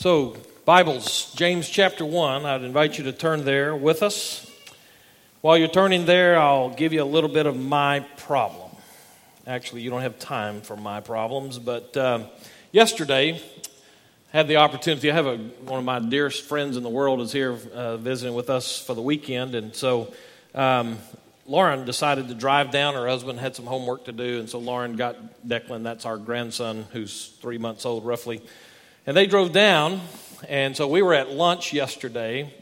So, 0.00 0.34
Bibles, 0.64 1.30
James 1.34 1.68
chapter 1.68 2.06
1, 2.06 2.46
I'd 2.46 2.62
invite 2.62 2.96
you 2.96 3.04
to 3.04 3.12
turn 3.12 3.44
there 3.44 3.76
with 3.76 4.02
us. 4.02 4.50
While 5.42 5.58
you're 5.58 5.68
turning 5.68 6.06
there, 6.06 6.38
I'll 6.38 6.70
give 6.70 6.94
you 6.94 7.02
a 7.02 7.04
little 7.04 7.28
bit 7.28 7.44
of 7.44 7.54
my 7.54 8.00
problem. 8.16 8.70
Actually, 9.46 9.82
you 9.82 9.90
don't 9.90 10.00
have 10.00 10.18
time 10.18 10.62
for 10.62 10.74
my 10.74 11.00
problems, 11.00 11.58
but 11.58 11.94
uh, 11.98 12.24
yesterday, 12.72 13.42
I 14.32 14.36
had 14.38 14.48
the 14.48 14.56
opportunity. 14.56 15.10
I 15.10 15.14
have 15.14 15.26
a, 15.26 15.36
one 15.36 15.80
of 15.80 15.84
my 15.84 15.98
dearest 15.98 16.44
friends 16.44 16.78
in 16.78 16.82
the 16.82 16.88
world 16.88 17.20
is 17.20 17.30
here 17.30 17.58
uh, 17.74 17.98
visiting 17.98 18.34
with 18.34 18.48
us 18.48 18.82
for 18.82 18.94
the 18.94 19.02
weekend, 19.02 19.54
and 19.54 19.76
so 19.76 20.14
um, 20.54 20.96
Lauren 21.44 21.84
decided 21.84 22.28
to 22.28 22.34
drive 22.34 22.70
down. 22.70 22.94
Her 22.94 23.06
husband 23.06 23.38
had 23.38 23.54
some 23.54 23.66
homework 23.66 24.06
to 24.06 24.12
do, 24.12 24.40
and 24.40 24.48
so 24.48 24.60
Lauren 24.60 24.96
got 24.96 25.46
Declan, 25.46 25.82
that's 25.82 26.06
our 26.06 26.16
grandson, 26.16 26.86
who's 26.92 27.34
three 27.42 27.58
months 27.58 27.84
old 27.84 28.06
roughly 28.06 28.40
and 29.06 29.16
they 29.16 29.26
drove 29.26 29.52
down, 29.52 30.00
and 30.48 30.76
so 30.76 30.86
we 30.86 31.02
were 31.02 31.14
at 31.14 31.30
lunch 31.30 31.72
yesterday, 31.72 32.52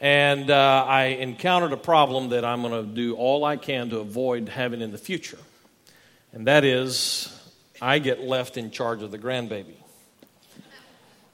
and 0.00 0.50
uh, 0.50 0.84
I 0.86 1.04
encountered 1.04 1.72
a 1.72 1.76
problem 1.76 2.30
that 2.30 2.44
I'm 2.44 2.62
going 2.62 2.86
to 2.86 2.94
do 2.94 3.14
all 3.14 3.44
I 3.44 3.56
can 3.56 3.90
to 3.90 3.98
avoid 3.98 4.48
having 4.48 4.80
in 4.80 4.92
the 4.92 4.98
future. 4.98 5.38
And 6.32 6.46
that 6.46 6.64
is, 6.64 7.32
I 7.80 7.98
get 7.98 8.20
left 8.20 8.56
in 8.56 8.70
charge 8.70 9.02
of 9.02 9.10
the 9.10 9.18
grandbaby. 9.18 9.76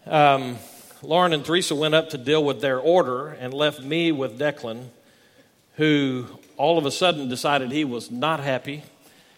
Um, 0.06 0.56
Lauren 1.02 1.32
and 1.32 1.44
Teresa 1.44 1.74
went 1.74 1.94
up 1.94 2.10
to 2.10 2.18
deal 2.18 2.44
with 2.44 2.60
their 2.60 2.78
order 2.78 3.28
and 3.28 3.54
left 3.54 3.82
me 3.82 4.12
with 4.12 4.38
Declan, 4.38 4.88
who 5.76 6.26
all 6.56 6.78
of 6.78 6.86
a 6.86 6.90
sudden 6.90 7.28
decided 7.28 7.72
he 7.72 7.84
was 7.84 8.10
not 8.10 8.40
happy 8.40 8.82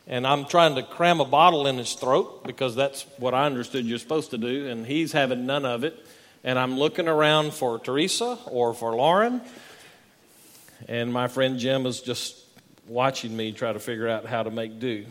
and 0.06 0.26
I'm 0.26 0.44
trying 0.46 0.74
to 0.74 0.82
cram 0.82 1.20
a 1.20 1.24
bottle 1.24 1.66
in 1.66 1.78
his 1.78 1.94
throat 1.94 2.44
because 2.44 2.74
that's 2.74 3.02
what 3.18 3.34
I 3.34 3.46
understood 3.46 3.84
you're 3.84 3.98
supposed 3.98 4.30
to 4.30 4.38
do, 4.38 4.68
and 4.68 4.86
he's 4.86 5.12
having 5.12 5.46
none 5.46 5.64
of 5.64 5.84
it. 5.84 6.06
And 6.44 6.58
I'm 6.58 6.76
looking 6.76 7.06
around 7.06 7.54
for 7.54 7.78
Teresa 7.78 8.36
or 8.46 8.74
for 8.74 8.96
Lauren, 8.96 9.40
and 10.88 11.12
my 11.12 11.28
friend 11.28 11.58
Jim 11.58 11.86
is 11.86 12.00
just 12.00 12.36
watching 12.88 13.36
me 13.36 13.52
try 13.52 13.72
to 13.72 13.78
figure 13.78 14.08
out 14.08 14.26
how 14.26 14.42
to 14.42 14.50
make 14.50 14.80
do. 14.80 15.06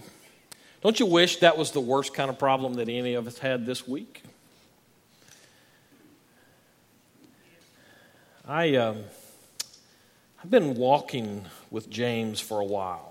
Don't 0.82 1.00
you 1.00 1.06
wish 1.06 1.38
that 1.38 1.58
was 1.58 1.72
the 1.72 1.80
worst 1.80 2.14
kind 2.14 2.30
of 2.30 2.38
problem 2.38 2.74
that 2.74 2.90
any 2.90 3.14
of 3.14 3.28
us 3.28 3.38
had 3.38 3.66
this 3.66 3.88
week? 3.88 4.24
I, 8.46 8.76
um, 8.76 9.04
I've 10.44 10.50
been 10.50 10.74
walking 10.74 11.46
with 11.70 11.90
James 11.90 12.42
for 12.42 12.60
a 12.60 12.66
while 12.66 13.11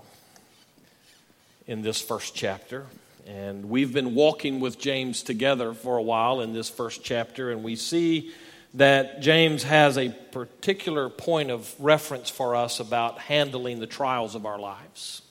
in 1.71 1.83
this 1.83 2.01
first 2.01 2.35
chapter. 2.35 2.85
And 3.29 3.71
we've 3.71 3.93
been 3.93 4.17
walking 4.17 4.59
with 4.59 4.77
James 4.77 5.23
together 5.23 5.73
for 5.73 5.99
a 5.99 6.03
while 6.03 6.41
in 6.41 6.53
this 6.53 6.69
first 6.69 7.05
chapter, 7.05 7.53
and 7.53 7.63
we 7.63 7.77
see 7.77 8.33
that 8.75 9.21
James 9.21 9.63
has 9.63 9.97
a 9.97 10.09
particular 10.09 11.09
point 11.09 11.49
of 11.53 11.73
reference 11.79 12.29
for 12.29 12.57
us 12.57 12.81
about 12.81 13.21
handling 13.21 13.79
the 13.79 13.87
trials 13.87 14.35
of 14.35 14.47
our 14.47 14.59
lives. 14.59 15.23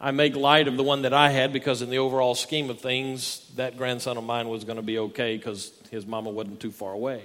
I 0.00 0.10
make 0.10 0.34
light 0.34 0.66
of 0.66 0.76
the 0.76 0.82
one 0.82 1.02
that 1.02 1.14
I 1.14 1.30
had 1.30 1.52
because, 1.52 1.80
in 1.80 1.90
the 1.90 1.98
overall 1.98 2.34
scheme 2.34 2.68
of 2.68 2.80
things, 2.80 3.48
that 3.54 3.76
grandson 3.76 4.16
of 4.16 4.24
mine 4.24 4.48
was 4.48 4.64
going 4.64 4.76
to 4.76 4.82
be 4.82 4.98
okay 4.98 5.36
because 5.36 5.72
his 5.92 6.04
mama 6.06 6.30
wasn't 6.30 6.58
too 6.58 6.72
far 6.72 6.92
away. 6.92 7.22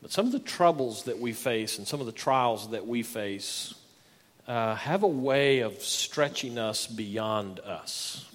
But 0.00 0.12
some 0.12 0.26
of 0.26 0.32
the 0.32 0.38
troubles 0.38 1.04
that 1.04 1.18
we 1.18 1.32
face 1.32 1.78
and 1.78 1.88
some 1.88 1.98
of 1.98 2.06
the 2.06 2.12
trials 2.12 2.70
that 2.70 2.86
we 2.86 3.02
face 3.02 3.74
uh, 4.46 4.74
have 4.74 5.02
a 5.02 5.08
way 5.08 5.60
of 5.60 5.80
stretching 5.80 6.58
us 6.58 6.86
beyond 6.86 7.60
us. 7.60 8.28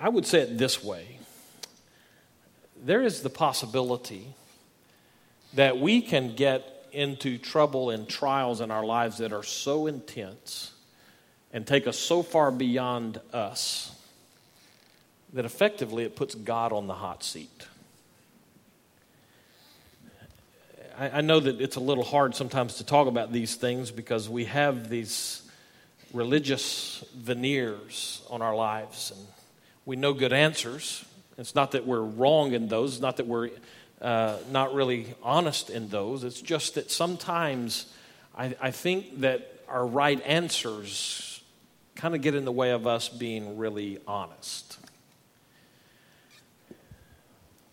I 0.00 0.08
would 0.08 0.26
say 0.26 0.40
it 0.40 0.58
this 0.58 0.82
way 0.82 1.18
there 2.80 3.02
is 3.02 3.22
the 3.22 3.30
possibility 3.30 4.28
that 5.54 5.78
we 5.78 6.00
can 6.00 6.36
get 6.36 6.86
into 6.92 7.38
trouble 7.38 7.90
and 7.90 8.08
trials 8.08 8.60
in 8.60 8.70
our 8.70 8.84
lives 8.84 9.18
that 9.18 9.32
are 9.32 9.42
so 9.42 9.86
intense 9.86 10.72
and 11.52 11.66
take 11.66 11.86
us 11.86 11.98
so 11.98 12.22
far 12.22 12.50
beyond 12.50 13.20
us 13.32 13.94
that 15.32 15.44
effectively 15.44 16.04
it 16.04 16.16
puts 16.16 16.34
God 16.34 16.72
on 16.72 16.86
the 16.86 16.94
hot 16.94 17.22
seat. 17.22 17.66
I, 20.98 21.18
I 21.18 21.20
know 21.20 21.40
that 21.40 21.60
it's 21.60 21.76
a 21.76 21.80
little 21.80 22.04
hard 22.04 22.34
sometimes 22.34 22.76
to 22.76 22.84
talk 22.84 23.06
about 23.06 23.32
these 23.32 23.54
things 23.54 23.90
because 23.90 24.28
we 24.28 24.44
have 24.46 24.88
these 24.88 25.42
religious 26.12 27.04
veneers 27.16 28.22
on 28.30 28.42
our 28.42 28.56
lives 28.56 29.12
and 29.14 29.26
we 29.86 29.96
know 29.96 30.12
good 30.12 30.32
answers. 30.32 31.04
It's 31.36 31.54
not 31.54 31.72
that 31.72 31.86
we're 31.86 32.02
wrong 32.02 32.52
in 32.52 32.68
those, 32.68 32.94
it's 32.94 33.02
not 33.02 33.18
that 33.18 33.26
we're 33.26 33.50
uh, 34.02 34.36
not 34.50 34.74
really 34.74 35.14
honest 35.22 35.70
in 35.70 35.88
those. 35.88 36.24
It's 36.24 36.40
just 36.40 36.74
that 36.74 36.90
sometimes 36.90 37.92
I, 38.36 38.54
I 38.60 38.70
think 38.70 39.20
that 39.20 39.60
our 39.68 39.86
right 39.86 40.20
answers 40.24 41.42
kind 41.94 42.14
of 42.14 42.22
get 42.22 42.34
in 42.34 42.44
the 42.44 42.52
way 42.52 42.70
of 42.70 42.86
us 42.86 43.08
being 43.08 43.56
really 43.56 43.98
honest. 44.06 44.78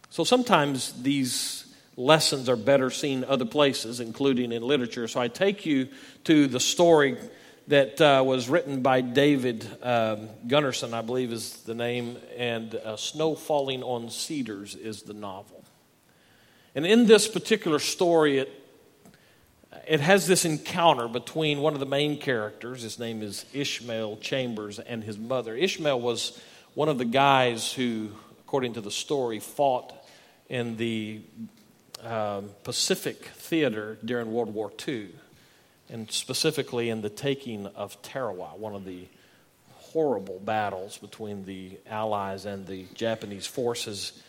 So 0.10 0.24
sometimes 0.24 1.02
these 1.04 1.65
lessons 1.98 2.50
are 2.50 2.56
better 2.56 2.90
seen 2.90 3.24
other 3.24 3.46
places, 3.46 4.00
including 4.00 4.52
in 4.52 4.62
literature. 4.64 5.08
So 5.08 5.20
I 5.20 5.28
take 5.28 5.66
you 5.66 5.88
to 6.26 6.48
the 6.48 6.60
story 6.60 7.18
that 7.68 8.00
uh, 8.00 8.24
was 8.26 8.48
written 8.48 8.82
by 8.82 9.02
David 9.02 9.66
um, 9.82 10.30
Gunnarsson, 10.48 10.94
I 10.94 11.02
believe 11.02 11.32
is 11.32 11.54
the 11.64 11.74
name, 11.74 12.18
and 12.38 12.76
uh, 12.76 12.96
Snow 12.96 13.34
Falling 13.36 13.82
on 13.82 14.10
Cedars 14.10 14.76
is 14.76 15.02
the 15.02 15.14
novel. 15.14 15.64
And 16.76 16.86
in 16.86 17.08
this 17.08 17.28
particular 17.28 17.80
story, 17.80 18.40
it, 18.40 18.64
it 19.88 20.00
has 20.00 20.28
this 20.28 20.46
encounter 20.46 21.08
between 21.08 21.60
one 21.60 21.74
of 21.74 21.80
the 21.80 21.86
main 21.86 22.20
characters, 22.20 22.84
his 22.84 23.00
name 23.00 23.24
is 23.24 23.46
Ishmael 23.54 24.18
Chambers, 24.18 24.78
and 24.78 25.04
his 25.04 25.18
mother. 25.18 25.56
Ishmael 25.56 26.00
was 26.00 26.40
one 26.76 26.90
of 26.90 26.98
the 26.98 27.06
guys 27.06 27.72
who, 27.74 28.10
according 28.42 28.74
to 28.74 28.82
the 28.82 28.92
story, 28.92 29.40
fought 29.40 29.94
in 30.50 30.78
the 30.78 31.22
um, 32.04 32.50
Pacific 32.64 33.26
theater 33.26 33.98
during 34.04 34.32
World 34.32 34.54
War 34.54 34.72
II, 34.88 35.10
and 35.90 36.12
specifically 36.12 36.90
in 36.90 37.02
the 37.02 37.10
taking 37.10 37.68
of 37.68 38.02
Tarawa, 38.02 38.58
one 38.58 38.76
of 38.76 38.86
the 38.86 39.08
horrible 39.74 40.40
battles 40.40 40.98
between 40.98 41.46
the 41.46 41.78
Allies 41.88 42.46
and 42.46 42.68
the 42.68 42.86
Japanese 42.94 43.48
forces, 43.48 44.22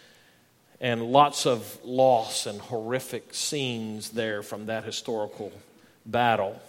and 0.81 1.03
lots 1.11 1.47
of 1.47 1.79
loss 1.85 2.47
and 2.47 2.61
horrific 2.61 3.35
scenes 3.35 4.11
there 4.11 4.43
from 4.43 4.67
that 4.67 4.85
historical 4.85 5.53
battle. 6.05 6.61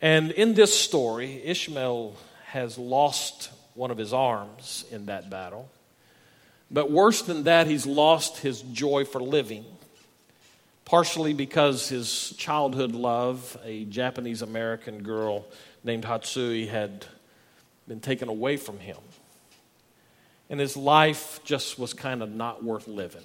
And 0.00 0.30
in 0.30 0.54
this 0.54 0.76
story, 0.78 1.42
Ishmael 1.44 2.16
has 2.46 2.78
lost 2.78 3.50
one 3.74 3.90
of 3.90 3.98
his 3.98 4.12
arms 4.12 4.84
in 4.90 5.06
that 5.06 5.30
battle. 5.30 5.70
But 6.70 6.90
worse 6.90 7.22
than 7.22 7.44
that, 7.44 7.66
he's 7.66 7.86
lost 7.86 8.38
his 8.38 8.62
joy 8.62 9.04
for 9.04 9.20
living 9.20 9.64
partially 10.92 11.32
because 11.32 11.88
his 11.88 12.34
childhood 12.36 12.92
love, 12.92 13.56
a 13.64 13.86
Japanese 13.86 14.42
American 14.42 15.02
girl 15.02 15.46
named 15.82 16.04
Hatsue, 16.04 16.68
had 16.68 17.06
been 17.88 17.98
taken 17.98 18.28
away 18.28 18.58
from 18.58 18.78
him. 18.78 18.98
And 20.50 20.60
his 20.60 20.76
life 20.76 21.40
just 21.44 21.78
was 21.78 21.94
kind 21.94 22.22
of 22.22 22.30
not 22.30 22.62
worth 22.62 22.86
living. 22.86 23.24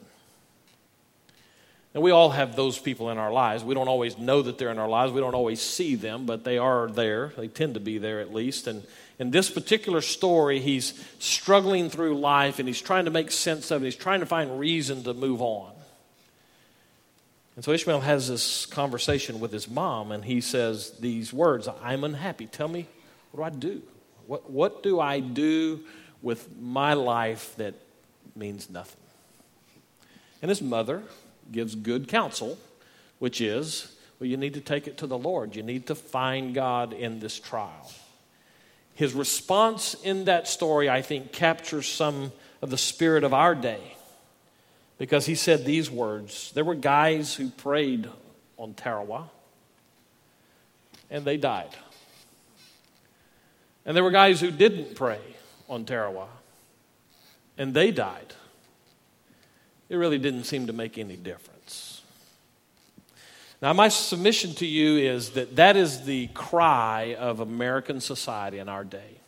And 1.93 2.01
we 2.01 2.11
all 2.11 2.29
have 2.29 2.55
those 2.55 2.79
people 2.79 3.09
in 3.09 3.17
our 3.17 3.33
lives. 3.33 3.65
We 3.65 3.75
don't 3.75 3.89
always 3.89 4.17
know 4.17 4.41
that 4.43 4.57
they're 4.57 4.71
in 4.71 4.79
our 4.79 4.87
lives. 4.87 5.11
We 5.11 5.19
don't 5.19 5.35
always 5.35 5.59
see 5.59 5.95
them, 5.95 6.25
but 6.25 6.45
they 6.45 6.57
are 6.57 6.87
there. 6.87 7.33
They 7.35 7.49
tend 7.49 7.73
to 7.73 7.81
be 7.81 7.97
there 7.97 8.21
at 8.21 8.33
least. 8.33 8.67
And 8.67 8.87
in 9.19 9.31
this 9.31 9.49
particular 9.49 9.99
story, 9.99 10.61
he's 10.61 10.93
struggling 11.19 11.89
through 11.89 12.17
life 12.17 12.59
and 12.59 12.67
he's 12.69 12.81
trying 12.81 13.03
to 13.05 13.11
make 13.11 13.29
sense 13.29 13.71
of 13.71 13.81
it. 13.81 13.85
He's 13.87 13.97
trying 13.97 14.21
to 14.21 14.25
find 14.25 14.57
reason 14.57 15.03
to 15.03 15.13
move 15.13 15.41
on. 15.41 15.73
And 17.57 17.65
so 17.65 17.71
Ishmael 17.71 18.01
has 18.01 18.27
this 18.27 18.67
conversation 18.67 19.39
with 19.39 19.51
his 19.51 19.67
mom, 19.67 20.11
and 20.11 20.23
he 20.23 20.41
says 20.41 20.91
these 20.99 21.33
words 21.33 21.67
I'm 21.81 22.03
unhappy. 22.03 22.45
Tell 22.45 22.67
me, 22.67 22.85
what 23.31 23.37
do 23.37 23.43
I 23.43 23.49
do? 23.49 23.81
What, 24.27 24.51
what 24.51 24.83
do 24.83 24.99
I 24.99 25.19
do 25.19 25.79
with 26.21 26.55
my 26.55 26.93
life 26.93 27.55
that 27.57 27.73
means 28.35 28.69
nothing? 28.69 29.01
And 30.43 30.49
his 30.49 30.61
mother 30.61 31.01
gives 31.51 31.73
good 31.73 32.07
counsel, 32.07 32.59
which 33.17 33.41
is, 33.41 33.91
well, 34.19 34.29
you 34.29 34.37
need 34.37 34.53
to 34.53 34.61
take 34.61 34.87
it 34.87 34.97
to 34.99 35.07
the 35.07 35.17
Lord. 35.17 35.55
You 35.55 35.63
need 35.63 35.87
to 35.87 35.95
find 35.95 36.53
God 36.53 36.93
in 36.93 37.19
this 37.19 37.39
trial. 37.39 37.91
His 38.93 39.15
response 39.15 39.95
in 40.03 40.25
that 40.25 40.47
story, 40.47 40.91
I 40.91 41.01
think, 41.01 41.31
captures 41.31 41.87
some 41.87 42.31
of 42.61 42.69
the 42.69 42.77
spirit 42.77 43.23
of 43.23 43.33
our 43.33 43.55
day 43.55 43.96
because 44.97 45.25
he 45.25 45.35
said 45.35 45.65
these 45.65 45.89
words. 45.91 46.51
There 46.53 46.65
were 46.65 46.75
guys 46.75 47.35
who 47.35 47.49
prayed 47.49 48.09
on 48.57 48.73
Tarawa, 48.73 49.29
and 51.09 51.23
they 51.23 51.37
died. 51.37 51.75
And 53.85 53.95
there 53.95 54.03
were 54.03 54.11
guys 54.11 54.41
who 54.41 54.51
didn't 54.51 54.95
pray 54.95 55.21
on 55.69 55.85
Tarawa, 55.85 56.27
and 57.57 57.73
they 57.73 57.91
died, 57.91 58.33
it 59.89 59.95
really 59.95 60.17
didn't 60.17 60.43
seem 60.43 60.67
to 60.67 60.73
make 60.73 60.97
any 60.97 61.15
difference. 61.15 62.01
Now, 63.61 63.73
my 63.73 63.87
submission 63.87 64.53
to 64.55 64.67
you 64.67 64.97
is 64.97 65.31
that 65.31 65.55
that 65.55 65.75
is 65.75 66.03
the 66.03 66.27
cry 66.27 67.15
of 67.15 67.39
American 67.39 68.01
society 68.01 68.59
in 68.59 68.69
our 68.69 68.83
day. 68.83 69.19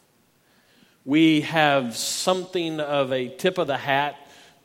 We 1.03 1.41
have 1.41 1.95
something 1.95 2.79
of 2.79 3.11
a 3.11 3.29
tip 3.29 3.57
of 3.57 3.67
the 3.67 3.77
hat 3.77 4.15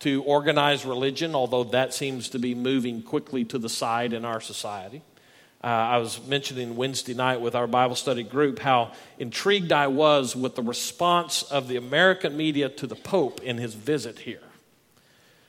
to 0.04 0.22
organize 0.24 0.84
religion, 0.84 1.34
although 1.34 1.64
that 1.64 1.94
seems 1.94 2.28
to 2.28 2.38
be 2.38 2.54
moving 2.54 3.00
quickly 3.00 3.42
to 3.42 3.58
the 3.58 3.70
side 3.70 4.12
in 4.12 4.22
our 4.26 4.38
society. 4.38 5.00
Uh, 5.62 5.68
I 5.68 5.96
was 5.96 6.20
mentioning 6.26 6.76
Wednesday 6.76 7.14
night 7.14 7.40
with 7.40 7.54
our 7.54 7.66
Bible 7.66 7.96
study 7.96 8.22
group 8.22 8.58
how 8.58 8.92
intrigued 9.18 9.72
I 9.72 9.86
was 9.86 10.36
with 10.36 10.56
the 10.56 10.62
response 10.62 11.42
of 11.44 11.68
the 11.68 11.76
American 11.76 12.36
media 12.36 12.68
to 12.68 12.86
the 12.86 12.94
Pope 12.94 13.40
in 13.40 13.56
his 13.56 13.72
visit 13.72 14.18
here. 14.18 14.42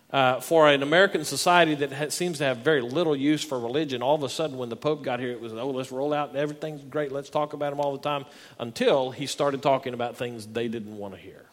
Uh, 0.09 0.39
for 0.39 0.69
an 0.69 0.81
American 0.81 1.25
society 1.25 1.75
that 1.75 2.13
seems 2.13 2.37
to 2.37 2.45
have 2.45 2.59
very 2.59 2.79
little 2.79 3.13
use 3.13 3.43
for 3.43 3.59
religion, 3.59 4.01
all 4.01 4.15
of 4.15 4.23
a 4.23 4.29
sudden 4.29 4.57
when 4.57 4.69
the 4.69 4.77
Pope 4.77 5.03
got 5.03 5.19
here, 5.19 5.31
it 5.31 5.41
was, 5.41 5.51
oh, 5.51 5.69
let's 5.69 5.91
roll 5.91 6.13
out, 6.13 6.33
everything's 6.33 6.81
great, 6.81 7.11
let's 7.11 7.29
talk 7.29 7.51
about 7.51 7.73
him 7.73 7.81
all 7.81 7.91
the 7.91 8.01
time, 8.01 8.23
until 8.57 9.11
he 9.11 9.25
started 9.25 9.61
talking 9.61 9.93
about 9.93 10.15
things 10.15 10.47
they 10.47 10.69
didn't 10.69 10.97
want 10.97 11.13
to 11.13 11.19
hear. 11.19 11.45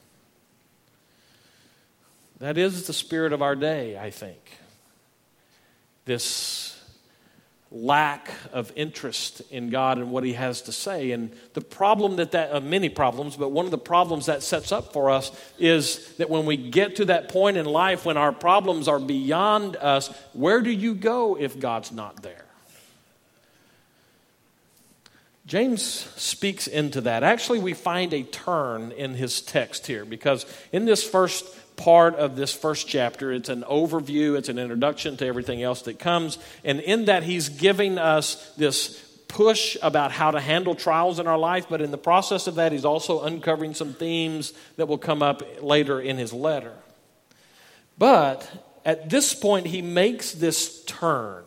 That 2.42 2.58
is 2.58 2.88
the 2.88 2.92
spirit 2.92 3.32
of 3.32 3.40
our 3.40 3.54
day, 3.54 3.96
I 3.96 4.10
think. 4.10 4.40
This 6.06 6.76
lack 7.70 8.32
of 8.52 8.72
interest 8.74 9.42
in 9.52 9.70
God 9.70 9.98
and 9.98 10.10
what 10.10 10.24
He 10.24 10.32
has 10.32 10.62
to 10.62 10.72
say. 10.72 11.12
And 11.12 11.30
the 11.54 11.60
problem 11.60 12.16
that 12.16 12.32
that, 12.32 12.52
uh, 12.52 12.58
many 12.58 12.88
problems, 12.88 13.36
but 13.36 13.52
one 13.52 13.64
of 13.64 13.70
the 13.70 13.78
problems 13.78 14.26
that 14.26 14.42
sets 14.42 14.72
up 14.72 14.92
for 14.92 15.08
us 15.08 15.30
is 15.60 16.16
that 16.16 16.28
when 16.28 16.44
we 16.44 16.56
get 16.56 16.96
to 16.96 17.04
that 17.04 17.28
point 17.28 17.56
in 17.56 17.64
life 17.64 18.04
when 18.04 18.16
our 18.16 18.32
problems 18.32 18.88
are 18.88 18.98
beyond 18.98 19.76
us, 19.76 20.08
where 20.32 20.62
do 20.62 20.70
you 20.70 20.96
go 20.96 21.38
if 21.38 21.60
God's 21.60 21.92
not 21.92 22.24
there? 22.24 22.44
James 25.46 25.82
speaks 25.82 26.66
into 26.66 27.02
that. 27.02 27.22
Actually, 27.22 27.60
we 27.60 27.74
find 27.74 28.12
a 28.12 28.22
turn 28.24 28.90
in 28.90 29.14
his 29.14 29.40
text 29.42 29.86
here 29.86 30.04
because 30.04 30.44
in 30.72 30.86
this 30.86 31.08
first 31.08 31.44
part 31.82 32.14
of 32.14 32.36
this 32.36 32.52
first 32.54 32.86
chapter. 32.86 33.32
It's 33.32 33.48
an 33.48 33.64
overview, 33.64 34.38
it's 34.38 34.48
an 34.48 34.58
introduction 34.58 35.16
to 35.16 35.26
everything 35.26 35.62
else 35.62 35.82
that 35.82 35.98
comes. 35.98 36.38
And 36.64 36.78
in 36.78 37.06
that, 37.06 37.24
he's 37.24 37.48
giving 37.48 37.98
us 37.98 38.52
this 38.56 39.00
push 39.26 39.76
about 39.82 40.12
how 40.12 40.30
to 40.30 40.40
handle 40.40 40.76
trials 40.76 41.18
in 41.18 41.26
our 41.26 41.38
life, 41.38 41.66
but 41.68 41.80
in 41.80 41.90
the 41.90 41.98
process 41.98 42.46
of 42.46 42.54
that, 42.56 42.70
he's 42.70 42.84
also 42.84 43.22
uncovering 43.22 43.74
some 43.74 43.94
themes 43.94 44.52
that 44.76 44.86
will 44.86 44.98
come 44.98 45.22
up 45.22 45.42
later 45.60 46.00
in 46.00 46.18
his 46.18 46.32
letter. 46.32 46.74
But 47.98 48.48
at 48.84 49.10
this 49.10 49.34
point, 49.34 49.66
he 49.66 49.82
makes 49.82 50.32
this 50.32 50.84
turn. 50.84 51.44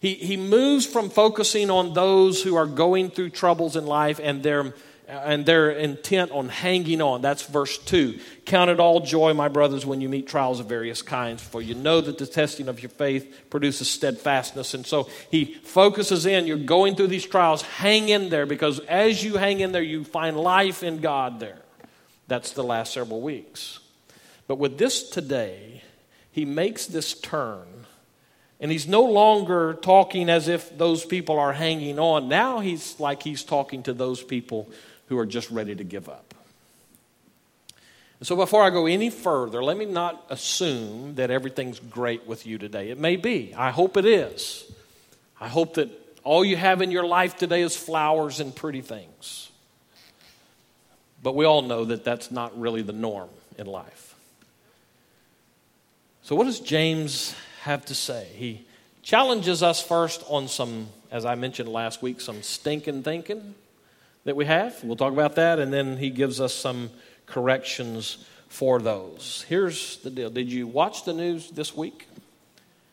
He, 0.00 0.14
he 0.14 0.36
moves 0.36 0.84
from 0.84 1.08
focusing 1.08 1.70
on 1.70 1.94
those 1.94 2.42
who 2.42 2.56
are 2.56 2.66
going 2.66 3.10
through 3.10 3.30
troubles 3.30 3.76
in 3.76 3.86
life 3.86 4.20
and 4.22 4.42
their 4.42 4.74
and 5.22 5.46
they're 5.46 5.70
intent 5.70 6.30
on 6.30 6.48
hanging 6.48 7.00
on. 7.00 7.22
That's 7.22 7.46
verse 7.46 7.78
2. 7.78 8.18
Count 8.44 8.70
it 8.70 8.80
all 8.80 9.00
joy, 9.00 9.34
my 9.34 9.48
brothers, 9.48 9.86
when 9.86 10.00
you 10.00 10.08
meet 10.08 10.26
trials 10.26 10.60
of 10.60 10.66
various 10.66 11.02
kinds, 11.02 11.42
for 11.42 11.62
you 11.62 11.74
know 11.74 12.00
that 12.00 12.18
the 12.18 12.26
testing 12.26 12.68
of 12.68 12.82
your 12.82 12.90
faith 12.90 13.46
produces 13.50 13.88
steadfastness. 13.88 14.74
And 14.74 14.86
so 14.86 15.08
he 15.30 15.54
focuses 15.64 16.26
in. 16.26 16.46
You're 16.46 16.56
going 16.56 16.96
through 16.96 17.08
these 17.08 17.26
trials. 17.26 17.62
Hang 17.62 18.08
in 18.08 18.28
there 18.28 18.46
because 18.46 18.80
as 18.80 19.22
you 19.22 19.36
hang 19.36 19.60
in 19.60 19.72
there, 19.72 19.82
you 19.82 20.04
find 20.04 20.36
life 20.36 20.82
in 20.82 21.00
God 21.00 21.40
there. 21.40 21.62
That's 22.26 22.52
the 22.52 22.64
last 22.64 22.92
several 22.92 23.20
weeks. 23.20 23.80
But 24.46 24.58
with 24.58 24.78
this 24.78 25.08
today, 25.08 25.82
he 26.30 26.44
makes 26.44 26.86
this 26.86 27.14
turn. 27.14 27.66
And 28.60 28.70
he's 28.70 28.86
no 28.86 29.02
longer 29.02 29.74
talking 29.74 30.30
as 30.30 30.48
if 30.48 30.76
those 30.78 31.04
people 31.04 31.38
are 31.38 31.52
hanging 31.52 31.98
on. 31.98 32.28
Now 32.28 32.60
he's 32.60 32.98
like 32.98 33.22
he's 33.22 33.42
talking 33.42 33.82
to 33.82 33.92
those 33.92 34.22
people 34.22 34.70
who 35.06 35.18
are 35.18 35.26
just 35.26 35.50
ready 35.50 35.74
to 35.74 35.84
give 35.84 36.08
up. 36.08 36.34
And 38.20 38.26
so, 38.26 38.36
before 38.36 38.62
I 38.62 38.70
go 38.70 38.86
any 38.86 39.10
further, 39.10 39.62
let 39.62 39.76
me 39.76 39.84
not 39.84 40.24
assume 40.30 41.16
that 41.16 41.30
everything's 41.30 41.78
great 41.78 42.26
with 42.26 42.46
you 42.46 42.58
today. 42.58 42.90
It 42.90 42.98
may 42.98 43.16
be. 43.16 43.54
I 43.54 43.70
hope 43.70 43.96
it 43.96 44.06
is. 44.06 44.64
I 45.40 45.48
hope 45.48 45.74
that 45.74 45.90
all 46.22 46.44
you 46.44 46.56
have 46.56 46.80
in 46.80 46.90
your 46.90 47.06
life 47.06 47.36
today 47.36 47.62
is 47.62 47.76
flowers 47.76 48.40
and 48.40 48.54
pretty 48.54 48.80
things. 48.80 49.50
But 51.22 51.34
we 51.34 51.44
all 51.44 51.62
know 51.62 51.84
that 51.86 52.04
that's 52.04 52.30
not 52.30 52.58
really 52.58 52.82
the 52.82 52.92
norm 52.92 53.28
in 53.58 53.66
life. 53.66 54.14
So, 56.22 56.36
what 56.36 56.44
does 56.44 56.60
James 56.60 57.34
have 57.62 57.84
to 57.86 57.94
say? 57.94 58.28
He 58.34 58.64
challenges 59.02 59.62
us 59.62 59.82
first 59.82 60.22
on 60.28 60.48
some, 60.48 60.88
as 61.10 61.26
I 61.26 61.34
mentioned 61.34 61.68
last 61.68 62.00
week, 62.00 62.20
some 62.20 62.42
stinking 62.42 63.02
thinking 63.02 63.54
that 64.24 64.36
we 64.36 64.46
have. 64.46 64.82
We'll 64.82 64.96
talk 64.96 65.12
about 65.12 65.36
that, 65.36 65.58
and 65.58 65.72
then 65.72 65.96
he 65.96 66.10
gives 66.10 66.40
us 66.40 66.54
some 66.54 66.90
corrections 67.26 68.24
for 68.48 68.80
those. 68.80 69.44
Here's 69.48 69.98
the 69.98 70.10
deal 70.10 70.30
Did 70.30 70.50
you 70.50 70.66
watch 70.66 71.04
the 71.04 71.12
news 71.12 71.50
this 71.50 71.76
week 71.76 72.08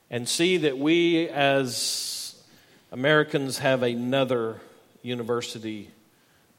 and 0.09 0.27
see 0.27 0.57
that 0.57 0.77
we 0.77 1.29
as 1.29 2.41
Americans 2.91 3.59
have 3.59 3.83
another 3.83 4.59
university 5.01 5.89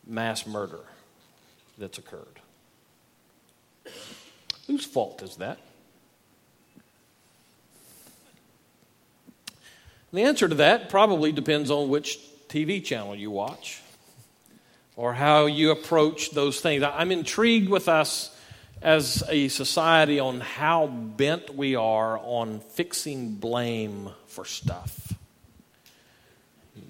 mass 0.06 0.46
murder 0.46 0.80
that's 1.78 1.98
occurred? 1.98 2.40
Whose 4.66 4.84
fault 4.84 5.22
is 5.22 5.36
that? 5.36 5.58
the 10.14 10.22
answer 10.24 10.46
to 10.46 10.56
that 10.56 10.90
probably 10.90 11.32
depends 11.32 11.70
on 11.70 11.88
which 11.88 12.19
TV 12.48 12.84
channel 12.84 13.14
you 13.14 13.30
watch 13.30 13.81
or 14.96 15.14
how 15.14 15.46
you 15.46 15.70
approach 15.70 16.30
those 16.30 16.60
things. 16.60 16.82
I'm 16.82 17.10
intrigued 17.10 17.68
with 17.68 17.88
us 17.88 18.36
as 18.82 19.22
a 19.28 19.48
society 19.48 20.18
on 20.18 20.40
how 20.40 20.86
bent 20.88 21.54
we 21.54 21.76
are 21.76 22.18
on 22.18 22.60
fixing 22.60 23.34
blame 23.34 24.10
for 24.26 24.44
stuff. 24.44 25.14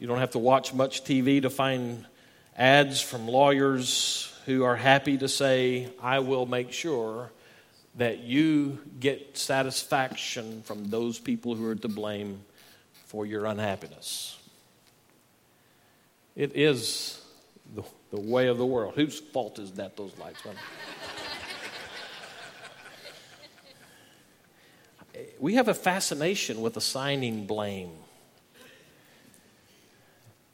You 0.00 0.06
don't 0.06 0.18
have 0.18 0.32
to 0.32 0.38
watch 0.38 0.74
much 0.74 1.04
TV 1.04 1.42
to 1.42 1.50
find 1.50 2.06
ads 2.56 3.00
from 3.00 3.28
lawyers 3.28 4.32
who 4.46 4.64
are 4.64 4.76
happy 4.76 5.18
to 5.18 5.28
say, 5.28 5.88
I 6.02 6.18
will 6.20 6.46
make 6.46 6.72
sure 6.72 7.30
that 7.96 8.20
you 8.20 8.78
get 8.98 9.36
satisfaction 9.36 10.62
from 10.62 10.88
those 10.88 11.18
people 11.18 11.54
who 11.54 11.68
are 11.68 11.74
to 11.74 11.88
blame 11.88 12.40
for 13.06 13.26
your 13.26 13.44
unhappiness. 13.44 14.38
It 16.34 16.56
is 16.56 17.21
the, 17.74 17.82
the 18.10 18.20
way 18.20 18.48
of 18.48 18.58
the 18.58 18.66
world. 18.66 18.94
Whose 18.94 19.18
fault 19.18 19.58
is 19.58 19.72
that, 19.72 19.96
those 19.96 20.12
lights? 20.18 20.42
we 25.40 25.54
have 25.54 25.68
a 25.68 25.74
fascination 25.74 26.60
with 26.60 26.76
assigning 26.76 27.46
blame. 27.46 27.90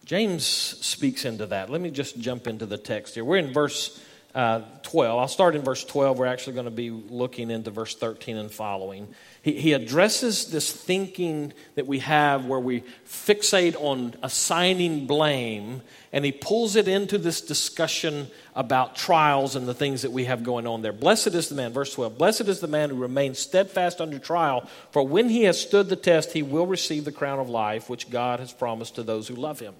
James 0.04 0.46
speaks 0.46 1.26
into 1.26 1.44
that. 1.46 1.68
Let 1.68 1.82
me 1.82 1.90
just 1.90 2.18
jump 2.18 2.46
into 2.46 2.64
the 2.64 2.78
text 2.78 3.14
here. 3.14 3.24
We're 3.24 3.36
in 3.36 3.52
verse 3.52 4.02
uh, 4.34 4.60
12. 4.82 5.18
I'll 5.18 5.28
start 5.28 5.56
in 5.56 5.62
verse 5.62 5.84
12. 5.84 6.18
We're 6.18 6.26
actually 6.26 6.52
going 6.52 6.66
to 6.66 6.70
be 6.70 6.90
looking 6.90 7.50
into 7.50 7.70
verse 7.70 7.94
13 7.94 8.36
and 8.36 8.50
following. 8.50 9.08
He, 9.42 9.52
he 9.54 9.72
addresses 9.72 10.50
this 10.50 10.70
thinking 10.70 11.54
that 11.76 11.86
we 11.86 12.00
have 12.00 12.44
where 12.44 12.60
we 12.60 12.82
fixate 13.06 13.74
on 13.80 14.14
assigning 14.22 15.06
blame, 15.06 15.80
and 16.12 16.24
he 16.24 16.32
pulls 16.32 16.76
it 16.76 16.88
into 16.88 17.16
this 17.16 17.40
discussion 17.40 18.28
about 18.54 18.96
trials 18.96 19.56
and 19.56 19.66
the 19.66 19.74
things 19.74 20.02
that 20.02 20.12
we 20.12 20.24
have 20.24 20.42
going 20.42 20.66
on 20.66 20.82
there. 20.82 20.92
Blessed 20.92 21.28
is 21.28 21.48
the 21.48 21.54
man, 21.54 21.72
verse 21.72 21.94
12, 21.94 22.18
blessed 22.18 22.42
is 22.42 22.60
the 22.60 22.68
man 22.68 22.90
who 22.90 22.96
remains 22.96 23.38
steadfast 23.38 24.00
under 24.00 24.18
trial, 24.18 24.68
for 24.90 25.06
when 25.06 25.30
he 25.30 25.44
has 25.44 25.60
stood 25.60 25.88
the 25.88 25.96
test, 25.96 26.32
he 26.32 26.42
will 26.42 26.66
receive 26.66 27.04
the 27.04 27.12
crown 27.12 27.38
of 27.38 27.48
life 27.48 27.88
which 27.88 28.10
God 28.10 28.40
has 28.40 28.52
promised 28.52 28.96
to 28.96 29.02
those 29.02 29.26
who 29.26 29.34
love 29.34 29.58
him. 29.58 29.74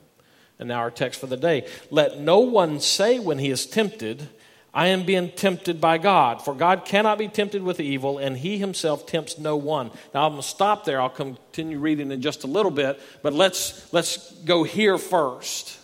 And 0.58 0.68
now 0.68 0.78
our 0.78 0.90
text 0.90 1.20
for 1.20 1.26
the 1.26 1.36
day. 1.36 1.68
Let 1.90 2.18
no 2.18 2.40
one 2.40 2.80
say 2.80 3.20
when 3.20 3.38
he 3.38 3.50
is 3.50 3.64
tempted, 3.64 4.28
I 4.78 4.86
am 4.86 5.02
being 5.02 5.32
tempted 5.32 5.80
by 5.80 5.98
God, 5.98 6.40
for 6.40 6.54
God 6.54 6.84
cannot 6.84 7.18
be 7.18 7.26
tempted 7.26 7.64
with 7.64 7.80
evil, 7.80 8.18
and 8.18 8.36
he 8.36 8.58
himself 8.58 9.08
tempts 9.08 9.36
no 9.36 9.56
one. 9.56 9.90
Now 10.14 10.24
I'm 10.24 10.34
going 10.34 10.42
to 10.42 10.48
stop 10.48 10.84
there. 10.84 11.00
I'll 11.00 11.10
continue 11.10 11.80
reading 11.80 12.12
in 12.12 12.22
just 12.22 12.44
a 12.44 12.46
little 12.46 12.70
bit, 12.70 13.00
but 13.20 13.32
let's, 13.32 13.92
let's 13.92 14.30
go 14.42 14.62
here 14.62 14.96
first. 14.96 15.76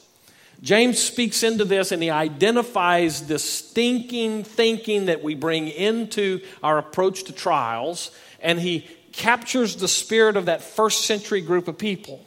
James 0.62 1.02
speaks 1.02 1.42
into 1.42 1.64
this 1.64 1.90
and 1.90 2.00
he 2.04 2.08
identifies 2.08 3.26
the 3.26 3.40
stinking 3.40 4.44
thinking 4.44 5.06
that 5.06 5.24
we 5.24 5.34
bring 5.34 5.66
into 5.66 6.40
our 6.62 6.78
approach 6.78 7.24
to 7.24 7.32
trials, 7.32 8.12
and 8.40 8.60
he 8.60 8.88
captures 9.10 9.74
the 9.74 9.88
spirit 9.88 10.36
of 10.36 10.46
that 10.46 10.62
first 10.62 11.04
century 11.04 11.40
group 11.40 11.66
of 11.66 11.76
people. 11.76 12.24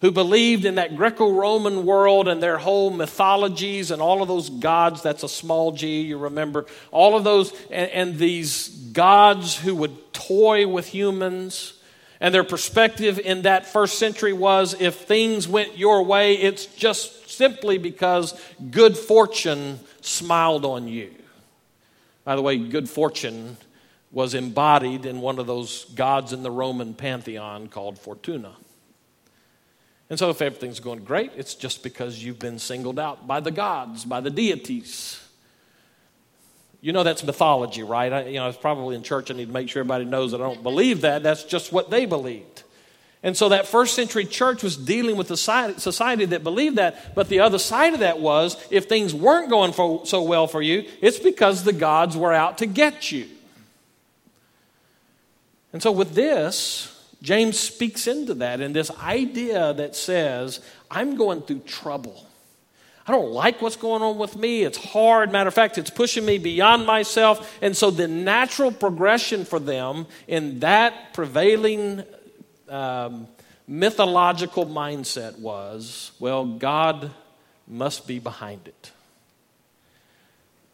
Who 0.00 0.10
believed 0.10 0.64
in 0.64 0.76
that 0.76 0.96
Greco 0.96 1.30
Roman 1.30 1.84
world 1.84 2.26
and 2.26 2.42
their 2.42 2.58
whole 2.58 2.90
mythologies 2.90 3.90
and 3.90 4.00
all 4.00 4.22
of 4.22 4.28
those 4.28 4.48
gods. 4.48 5.02
That's 5.02 5.22
a 5.22 5.28
small 5.28 5.72
g, 5.72 6.02
you 6.02 6.16
remember. 6.16 6.66
All 6.90 7.16
of 7.16 7.24
those, 7.24 7.52
and, 7.70 7.90
and 7.90 8.18
these 8.18 8.68
gods 8.68 9.56
who 9.56 9.74
would 9.76 10.12
toy 10.12 10.66
with 10.66 10.86
humans. 10.86 11.74
And 12.18 12.34
their 12.34 12.44
perspective 12.44 13.18
in 13.18 13.42
that 13.42 13.66
first 13.66 13.98
century 13.98 14.32
was 14.32 14.78
if 14.80 14.94
things 14.94 15.46
went 15.46 15.76
your 15.76 16.02
way, 16.02 16.34
it's 16.34 16.66
just 16.66 17.30
simply 17.30 17.76
because 17.76 18.38
good 18.70 18.96
fortune 18.96 19.80
smiled 20.00 20.64
on 20.64 20.88
you. 20.88 21.10
By 22.24 22.36
the 22.36 22.42
way, 22.42 22.56
good 22.56 22.88
fortune 22.88 23.58
was 24.12 24.34
embodied 24.34 25.06
in 25.06 25.20
one 25.20 25.38
of 25.38 25.46
those 25.46 25.84
gods 25.94 26.32
in 26.32 26.42
the 26.42 26.50
Roman 26.50 26.94
pantheon 26.94 27.68
called 27.68 27.98
Fortuna. 27.98 28.54
And 30.10 30.18
so, 30.18 30.28
if 30.28 30.42
everything's 30.42 30.80
going 30.80 31.04
great, 31.04 31.30
it's 31.36 31.54
just 31.54 31.84
because 31.84 32.22
you've 32.22 32.40
been 32.40 32.58
singled 32.58 32.98
out 32.98 33.28
by 33.28 33.38
the 33.38 33.52
gods, 33.52 34.04
by 34.04 34.20
the 34.20 34.30
deities. 34.30 35.24
You 36.80 36.92
know 36.92 37.04
that's 37.04 37.22
mythology, 37.22 37.82
right? 37.82 38.12
I, 38.12 38.26
you 38.26 38.40
know, 38.40 38.48
it's 38.48 38.58
probably 38.58 38.96
in 38.96 39.02
church. 39.02 39.30
I 39.30 39.34
need 39.34 39.46
to 39.46 39.52
make 39.52 39.68
sure 39.68 39.80
everybody 39.80 40.04
knows 40.04 40.32
that 40.32 40.40
I 40.40 40.44
don't 40.44 40.62
believe 40.62 41.02
that. 41.02 41.22
That's 41.22 41.44
just 41.44 41.72
what 41.72 41.90
they 41.90 42.06
believed. 42.06 42.64
And 43.22 43.36
so 43.36 43.50
that 43.50 43.66
first 43.66 43.94
century 43.94 44.24
church 44.24 44.62
was 44.62 44.78
dealing 44.78 45.16
with 45.16 45.30
a 45.30 45.36
society 45.36 46.24
that 46.24 46.42
believed 46.42 46.76
that. 46.76 47.14
But 47.14 47.28
the 47.28 47.40
other 47.40 47.58
side 47.58 47.92
of 47.92 48.00
that 48.00 48.18
was 48.18 48.56
if 48.70 48.86
things 48.86 49.14
weren't 49.14 49.50
going 49.50 49.72
for, 49.72 50.06
so 50.06 50.22
well 50.22 50.46
for 50.46 50.62
you, 50.62 50.88
it's 51.02 51.18
because 51.18 51.64
the 51.64 51.74
gods 51.74 52.16
were 52.16 52.32
out 52.32 52.58
to 52.58 52.66
get 52.66 53.12
you. 53.12 53.28
And 55.74 55.82
so 55.82 55.92
with 55.92 56.14
this, 56.14 56.99
James 57.22 57.58
speaks 57.58 58.06
into 58.06 58.34
that 58.34 58.60
and 58.60 58.74
this 58.74 58.90
idea 58.98 59.74
that 59.74 59.94
says, 59.94 60.60
I'm 60.90 61.16
going 61.16 61.42
through 61.42 61.60
trouble. 61.60 62.26
I 63.06 63.12
don't 63.12 63.32
like 63.32 63.60
what's 63.60 63.76
going 63.76 64.02
on 64.02 64.18
with 64.18 64.36
me. 64.36 64.62
It's 64.62 64.78
hard. 64.78 65.32
Matter 65.32 65.48
of 65.48 65.54
fact, 65.54 65.78
it's 65.78 65.90
pushing 65.90 66.24
me 66.24 66.38
beyond 66.38 66.86
myself. 66.86 67.58
And 67.60 67.76
so 67.76 67.90
the 67.90 68.06
natural 68.06 68.70
progression 68.70 69.44
for 69.44 69.58
them 69.58 70.06
in 70.28 70.60
that 70.60 71.12
prevailing 71.12 72.04
um, 72.68 73.26
mythological 73.66 74.66
mindset 74.66 75.38
was 75.38 76.12
well, 76.20 76.44
God 76.44 77.10
must 77.66 78.06
be 78.06 78.18
behind 78.18 78.68
it. 78.68 78.92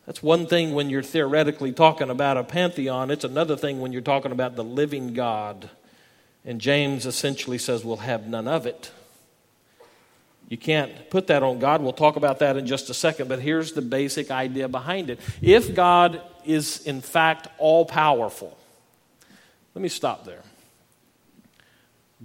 That's 0.06 0.22
one 0.22 0.46
thing 0.46 0.74
when 0.74 0.88
you're 0.88 1.02
theoretically 1.02 1.72
talking 1.72 2.10
about 2.10 2.36
a 2.36 2.44
pantheon, 2.44 3.10
it's 3.10 3.24
another 3.24 3.56
thing 3.56 3.80
when 3.80 3.92
you're 3.92 4.02
talking 4.02 4.30
about 4.30 4.54
the 4.54 4.64
living 4.64 5.14
God. 5.14 5.68
And 6.46 6.60
James 6.60 7.04
essentially 7.04 7.58
says, 7.58 7.84
We'll 7.84 7.96
have 7.98 8.28
none 8.28 8.48
of 8.48 8.64
it. 8.64 8.92
You 10.48 10.56
can't 10.56 11.10
put 11.10 11.26
that 11.26 11.42
on 11.42 11.58
God. 11.58 11.82
We'll 11.82 11.92
talk 11.92 12.14
about 12.14 12.38
that 12.38 12.56
in 12.56 12.66
just 12.66 12.88
a 12.88 12.94
second, 12.94 13.28
but 13.28 13.40
here's 13.40 13.72
the 13.72 13.82
basic 13.82 14.30
idea 14.30 14.68
behind 14.68 15.10
it. 15.10 15.18
If 15.42 15.74
God 15.74 16.22
is 16.44 16.86
in 16.86 17.00
fact 17.00 17.48
all 17.58 17.84
powerful, 17.84 18.56
let 19.74 19.82
me 19.82 19.88
stop 19.88 20.24
there. 20.24 20.42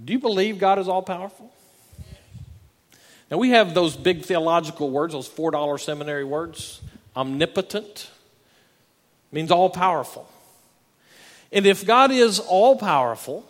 Do 0.02 0.12
you 0.12 0.20
believe 0.20 0.58
God 0.58 0.78
is 0.78 0.88
all 0.88 1.02
powerful? 1.02 1.52
Now, 3.28 3.38
we 3.38 3.50
have 3.50 3.74
those 3.74 3.96
big 3.96 4.22
theological 4.22 4.90
words, 4.90 5.14
those 5.14 5.28
$4 5.28 5.80
seminary 5.80 6.24
words. 6.24 6.80
Omnipotent 7.16 8.10
means 9.32 9.50
all 9.50 9.70
powerful. 9.70 10.30
And 11.50 11.66
if 11.66 11.84
God 11.84 12.10
is 12.10 12.38
all 12.38 12.76
powerful, 12.76 13.46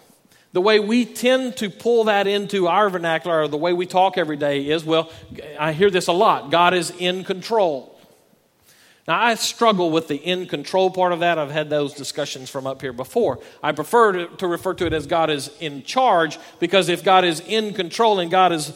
the 0.52 0.60
way 0.60 0.80
we 0.80 1.04
tend 1.04 1.56
to 1.58 1.70
pull 1.70 2.04
that 2.04 2.26
into 2.26 2.68
our 2.68 2.90
vernacular 2.90 3.42
or 3.42 3.48
the 3.48 3.56
way 3.56 3.72
we 3.72 3.86
talk 3.86 4.18
every 4.18 4.36
day 4.36 4.68
is 4.68 4.84
well, 4.84 5.10
I 5.58 5.72
hear 5.72 5.90
this 5.90 6.06
a 6.06 6.12
lot 6.12 6.50
God 6.50 6.74
is 6.74 6.90
in 6.98 7.24
control. 7.24 7.88
Now, 9.08 9.20
I 9.20 9.34
struggle 9.34 9.90
with 9.90 10.06
the 10.06 10.16
in 10.16 10.46
control 10.46 10.88
part 10.88 11.12
of 11.12 11.20
that. 11.20 11.36
I've 11.36 11.50
had 11.50 11.68
those 11.68 11.92
discussions 11.92 12.48
from 12.50 12.68
up 12.68 12.80
here 12.80 12.92
before. 12.92 13.40
I 13.60 13.72
prefer 13.72 14.12
to, 14.12 14.36
to, 14.36 14.46
refer 14.46 14.74
to 14.74 14.86
it 14.86 14.92
as 14.92 15.08
God 15.08 15.28
is 15.28 15.50
in 15.58 15.82
charge 15.82 16.38
because 16.60 16.88
if 16.88 17.02
God 17.02 17.24
is 17.24 17.40
in 17.40 17.74
control 17.74 18.20
and 18.20 18.30
God 18.30 18.52
is 18.52 18.72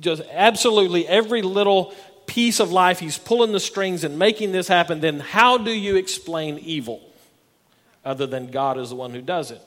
just 0.00 0.22
absolutely 0.32 1.06
every 1.06 1.42
little 1.42 1.94
piece 2.26 2.60
of 2.60 2.72
life, 2.72 2.98
He's 2.98 3.18
pulling 3.18 3.52
the 3.52 3.60
strings 3.60 4.04
and 4.04 4.18
making 4.18 4.52
this 4.52 4.68
happen, 4.68 5.00
then 5.00 5.20
how 5.20 5.58
do 5.58 5.70
you 5.70 5.96
explain 5.96 6.58
evil 6.58 7.02
other 8.06 8.26
than 8.26 8.46
God 8.46 8.78
is 8.78 8.88
the 8.88 8.96
one 8.96 9.10
who 9.10 9.20
does 9.20 9.50
it? 9.50 9.60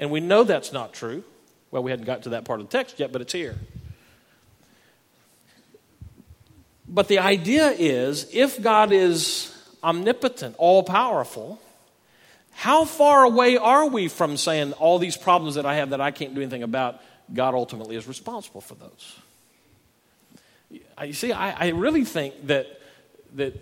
And 0.00 0.10
we 0.10 0.18
know 0.18 0.42
that's 0.42 0.72
not 0.72 0.94
true. 0.94 1.22
Well, 1.70 1.82
we 1.84 1.92
hadn't 1.92 2.06
got 2.06 2.22
to 2.22 2.30
that 2.30 2.44
part 2.44 2.60
of 2.60 2.68
the 2.68 2.76
text 2.76 2.98
yet, 2.98 3.12
but 3.12 3.20
it's 3.20 3.32
here. 3.32 3.56
But 6.88 7.06
the 7.06 7.20
idea 7.20 7.70
is 7.70 8.28
if 8.32 8.60
God 8.60 8.90
is 8.90 9.56
omnipotent, 9.84 10.56
all 10.58 10.82
powerful, 10.82 11.60
how 12.52 12.84
far 12.84 13.22
away 13.22 13.56
are 13.56 13.86
we 13.86 14.08
from 14.08 14.36
saying 14.36 14.72
all 14.72 14.98
these 14.98 15.16
problems 15.16 15.54
that 15.54 15.66
I 15.66 15.76
have 15.76 15.90
that 15.90 16.00
I 16.00 16.10
can't 16.10 16.34
do 16.34 16.40
anything 16.40 16.64
about, 16.64 17.00
God 17.32 17.54
ultimately 17.54 17.94
is 17.94 18.08
responsible 18.08 18.60
for 18.60 18.74
those? 18.74 19.16
You 21.04 21.12
see, 21.12 21.32
I, 21.32 21.66
I 21.66 21.68
really 21.68 22.04
think 22.04 22.46
that, 22.48 22.66
that 23.34 23.54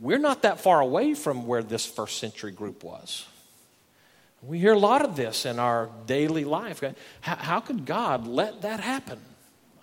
we're 0.00 0.18
not 0.18 0.42
that 0.42 0.60
far 0.60 0.80
away 0.80 1.14
from 1.14 1.46
where 1.46 1.62
this 1.62 1.86
first 1.86 2.18
century 2.18 2.52
group 2.52 2.84
was. 2.84 3.26
We 4.42 4.58
hear 4.58 4.72
a 4.72 4.78
lot 4.78 5.04
of 5.04 5.16
this 5.16 5.44
in 5.44 5.58
our 5.58 5.90
daily 6.06 6.44
life. 6.44 6.82
How, 7.20 7.36
how 7.36 7.60
could 7.60 7.84
God 7.84 8.26
let 8.26 8.62
that 8.62 8.80
happen? 8.80 9.18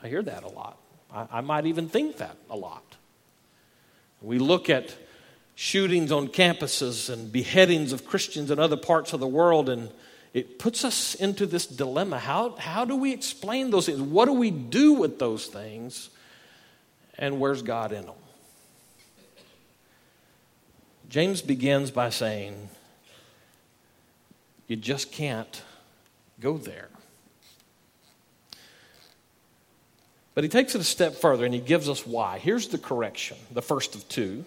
I 0.02 0.08
hear 0.08 0.24
that 0.24 0.44
a 0.44 0.48
lot. 0.48 0.78
I, 1.14 1.28
I 1.32 1.42
might 1.42 1.66
even 1.66 1.88
think 1.90 2.18
that 2.18 2.38
a 2.50 2.56
lot. 2.56 2.96
We 4.22 4.40
look 4.40 4.70
at 4.70 4.96
shootings 5.54 6.12
on 6.12 6.28
campuses 6.28 7.12
and 7.12 7.32
beheadings 7.32 7.94
of 7.94 8.06
Christians 8.06 8.50
in 8.50 8.60
other 8.60 8.78
parts 8.78 9.14
of 9.14 9.20
the 9.20 9.28
world, 9.28 9.70
and 9.70 9.90
it 10.34 10.60
puts 10.60 10.84
us 10.84 11.14
into 11.16 11.46
this 11.46 11.68
dilemma. 11.68 12.18
How, 12.20 12.56
how 12.58 12.86
do 12.86 12.96
we 12.96 13.14
explain 13.14 13.70
those 13.70 13.86
things? 13.86 14.02
What 14.02 14.26
do 14.26 14.34
we 14.34 14.50
do 14.50 14.94
with 14.94 15.20
those 15.20 15.46
things? 15.48 16.10
And 17.18 17.40
where's 17.40 17.62
God 17.62 17.92
in 17.92 18.06
them? 18.06 18.16
James 21.10 21.42
begins 21.42 21.90
by 21.90 22.10
saying, 22.10 22.70
You 24.68 24.76
just 24.76 25.12
can't 25.12 25.62
go 26.40 26.58
there. 26.58 26.90
But 30.36 30.44
he 30.44 30.50
takes 30.50 30.76
it 30.76 30.82
a 30.82 30.84
step 30.84 31.16
further 31.16 31.46
and 31.46 31.54
he 31.54 31.60
gives 31.60 31.90
us 31.90 32.06
why. 32.06 32.38
Here's 32.38 32.68
the 32.68 32.78
correction, 32.78 33.38
the 33.52 33.62
first 33.62 33.96
of 33.96 34.08
two. 34.08 34.46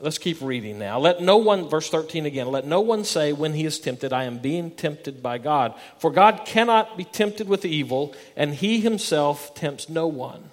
Let's 0.00 0.18
keep 0.18 0.40
reading 0.42 0.78
now. 0.78 0.98
Let 0.98 1.22
no 1.22 1.36
one, 1.36 1.68
verse 1.68 1.88
13 1.88 2.26
again, 2.26 2.48
let 2.48 2.66
no 2.66 2.80
one 2.80 3.04
say 3.04 3.32
when 3.32 3.54
he 3.54 3.64
is 3.64 3.78
tempted, 3.78 4.12
I 4.12 4.24
am 4.24 4.38
being 4.38 4.70
tempted 4.70 5.22
by 5.22 5.38
God. 5.38 5.74
For 5.98 6.10
God 6.10 6.42
cannot 6.44 6.96
be 6.96 7.04
tempted 7.04 7.48
with 7.48 7.64
evil, 7.64 8.14
and 8.36 8.54
he 8.54 8.80
himself 8.80 9.54
tempts 9.54 9.88
no 9.88 10.06
one. 10.06 10.50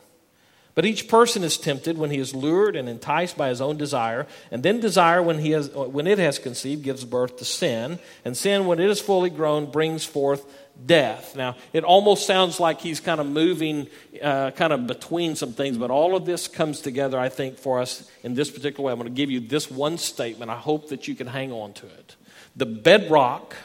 But 0.74 0.86
each 0.86 1.10
person 1.10 1.44
is 1.44 1.58
tempted 1.58 1.98
when 1.98 2.12
he 2.12 2.18
is 2.18 2.34
lured 2.34 2.76
and 2.76 2.88
enticed 2.88 3.38
by 3.38 3.50
his 3.50 3.60
own 3.60 3.78
desire, 3.78 4.26
and 4.52 4.64
then 4.64 4.80
desire, 4.80 5.22
when, 5.22 5.40
he 5.40 5.52
has, 5.52 5.70
when 5.70 6.08
it 6.08 6.18
has 6.18 6.40
conceived, 6.40 6.84
gives 6.84 7.04
birth 7.04 7.38
to 7.38 7.46
sin, 7.46 8.00
and 8.24 8.38
sin, 8.38 8.66
when 8.66 8.80
it 8.80 8.90
is 8.90 9.02
fully 9.02 9.30
grown, 9.30 9.70
brings 9.70 10.06
forth 10.06 10.46
death. 10.86 11.36
Now, 11.36 11.58
it 11.74 11.84
almost 11.84 12.26
sounds 12.26 12.60
like 12.60 12.80
he's 12.80 13.02
kind 13.02 13.20
of 13.20 13.28
moving 13.28 13.88
uh, 14.22 14.52
kind 14.52 14.72
of 14.72 14.88
between 14.88 15.36
some 15.36 15.52
things, 15.52 15.78
but 15.78 15.92
all 15.92 16.16
of 16.16 16.26
this 16.26 16.48
comes 16.48 16.80
together, 16.80 17.20
I 17.20 17.28
think, 17.28 17.58
for 17.58 17.80
us 17.80 18.10
in 18.24 18.34
this 18.34 18.50
particular 18.50 18.88
way. 18.88 18.94
I'm 18.94 19.00
going 19.00 19.12
to 19.12 19.16
give 19.16 19.30
you 19.30 19.42
this 19.42 19.70
one 19.70 19.98
statement. 19.98 20.50
I 20.50 20.58
hope 20.58 20.90
that 20.90 21.08
you 21.08 21.16
can 21.16 21.28
hang 21.28 21.52
on 21.52 21.74
to 21.74 21.86
it. 21.86 22.16
The 22.56 22.66
bedrock 22.66 23.56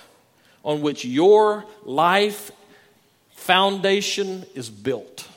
on 0.64 0.82
which 0.82 1.04
your 1.04 1.64
life 1.84 2.50
foundation 3.30 4.44
is 4.54 4.68
built 4.68 5.28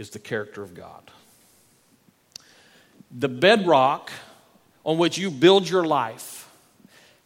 is 0.00 0.10
the 0.10 0.18
character 0.18 0.62
of 0.62 0.74
God. 0.74 1.10
The 3.16 3.28
bedrock 3.28 4.10
on 4.82 4.96
which 4.96 5.18
you 5.18 5.30
build 5.30 5.68
your 5.68 5.84
life 5.84 6.48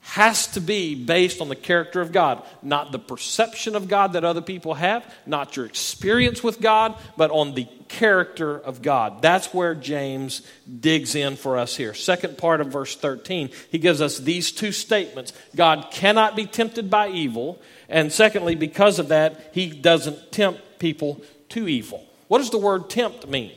has 0.01 0.49
to 0.49 0.61
be 0.61 0.97
based 0.97 1.41
on 1.41 1.49
the 1.49 1.57
character 1.57 2.01
of 2.01 2.11
God, 2.11 2.43
not 2.63 2.91
the 2.91 2.99
perception 2.99 3.77
of 3.77 3.87
God 3.87 4.15
that 4.15 4.25
other 4.25 4.43
people 4.43 4.75
have, 4.75 5.03
not 5.25 5.57
your 5.57 5.65
experience 5.67 6.43
with 6.43 6.61
God, 6.61 6.99
but 7.17 7.31
on 7.31 7.55
the 7.55 7.67
character 7.89 8.59
of 8.59 8.83
God. 8.83 9.23
That's 9.23 9.55
where 9.55 9.75
James 9.77 10.43
digs 10.81 11.15
in 11.15 11.37
for 11.37 11.57
us 11.57 11.77
here. 11.77 11.95
Second 11.95 12.37
part 12.37 12.61
of 12.61 12.67
verse 12.67 12.97
13, 12.97 13.51
he 13.71 13.79
gives 13.79 14.03
us 14.03 14.19
these 14.19 14.51
two 14.51 14.73
statements 14.73 15.33
God 15.55 15.89
cannot 15.93 16.35
be 16.35 16.45
tempted 16.45 16.91
by 16.91 17.09
evil, 17.09 17.63
and 17.89 18.13
secondly, 18.13 18.57
because 18.57 18.99
of 18.99 19.09
that, 19.09 19.53
he 19.55 19.71
doesn't 19.71 20.33
tempt 20.33 20.81
people 20.81 21.23
to 21.51 21.69
evil. 21.69 22.05
What 22.29 22.39
does 22.39 22.51
the 22.51 22.59
word 22.59 22.89
tempt 22.91 23.29
mean? 23.29 23.53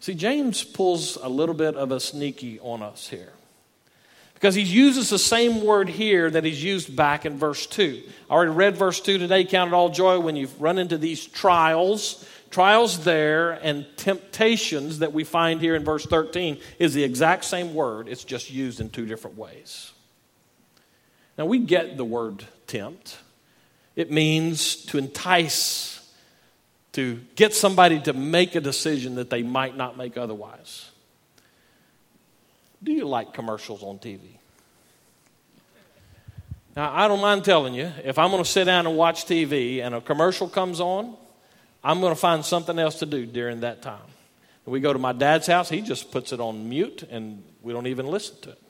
See, 0.00 0.14
James 0.14 0.62
pulls 0.62 1.16
a 1.16 1.28
little 1.28 1.54
bit 1.54 1.74
of 1.74 1.90
a 1.90 1.98
sneaky 1.98 2.60
on 2.60 2.82
us 2.82 3.08
here. 3.08 3.32
Because 4.34 4.54
he 4.54 4.62
uses 4.62 5.08
the 5.08 5.18
same 5.18 5.64
word 5.64 5.88
here 5.88 6.30
that 6.30 6.44
he's 6.44 6.62
used 6.62 6.94
back 6.94 7.24
in 7.24 7.38
verse 7.38 7.66
2. 7.66 8.02
I 8.28 8.32
already 8.32 8.50
read 8.50 8.76
verse 8.76 9.00
2 9.00 9.16
today. 9.16 9.44
Count 9.44 9.72
it 9.72 9.74
all 9.74 9.88
joy 9.88 10.20
when 10.20 10.36
you've 10.36 10.60
run 10.60 10.78
into 10.78 10.98
these 10.98 11.24
trials. 11.24 12.22
Trials 12.50 13.04
there 13.04 13.52
and 13.52 13.86
temptations 13.96 15.00
that 15.00 15.12
we 15.12 15.24
find 15.24 15.60
here 15.60 15.74
in 15.74 15.84
verse 15.84 16.06
13 16.06 16.58
is 16.78 16.94
the 16.94 17.02
exact 17.02 17.44
same 17.44 17.74
word, 17.74 18.08
it's 18.08 18.24
just 18.24 18.50
used 18.50 18.80
in 18.80 18.88
two 18.88 19.04
different 19.04 19.36
ways. 19.36 19.92
Now, 21.36 21.46
we 21.46 21.58
get 21.58 21.96
the 21.96 22.04
word 22.04 22.44
tempt, 22.66 23.18
it 23.94 24.10
means 24.10 24.76
to 24.86 24.98
entice, 24.98 25.95
to 26.96 27.20
get 27.34 27.52
somebody 27.52 28.00
to 28.00 28.14
make 28.14 28.54
a 28.54 28.60
decision 28.60 29.16
that 29.16 29.28
they 29.28 29.42
might 29.42 29.76
not 29.76 29.98
make 29.98 30.16
otherwise. 30.16 30.90
Do 32.82 32.90
you 32.90 33.06
like 33.06 33.34
commercials 33.34 33.82
on 33.82 33.98
TV? 33.98 34.38
Now, 36.74 36.90
I 36.94 37.06
don't 37.06 37.20
mind 37.20 37.44
telling 37.44 37.74
you, 37.74 37.92
if 38.02 38.18
I'm 38.18 38.30
going 38.30 38.42
to 38.42 38.48
sit 38.48 38.64
down 38.64 38.86
and 38.86 38.96
watch 38.96 39.26
TV 39.26 39.82
and 39.82 39.94
a 39.94 40.00
commercial 40.00 40.48
comes 40.48 40.80
on, 40.80 41.18
I'm 41.84 42.00
going 42.00 42.14
to 42.14 42.18
find 42.18 42.42
something 42.42 42.78
else 42.78 43.00
to 43.00 43.06
do 43.06 43.26
during 43.26 43.60
that 43.60 43.82
time. 43.82 44.08
we 44.64 44.80
go 44.80 44.94
to 44.94 44.98
my 44.98 45.12
dad's 45.12 45.46
house, 45.46 45.68
he 45.68 45.82
just 45.82 46.10
puts 46.10 46.32
it 46.32 46.40
on 46.40 46.66
mute 46.66 47.02
and 47.10 47.44
we 47.60 47.74
don't 47.74 47.88
even 47.88 48.06
listen 48.06 48.40
to 48.40 48.50
it. 48.52 48.62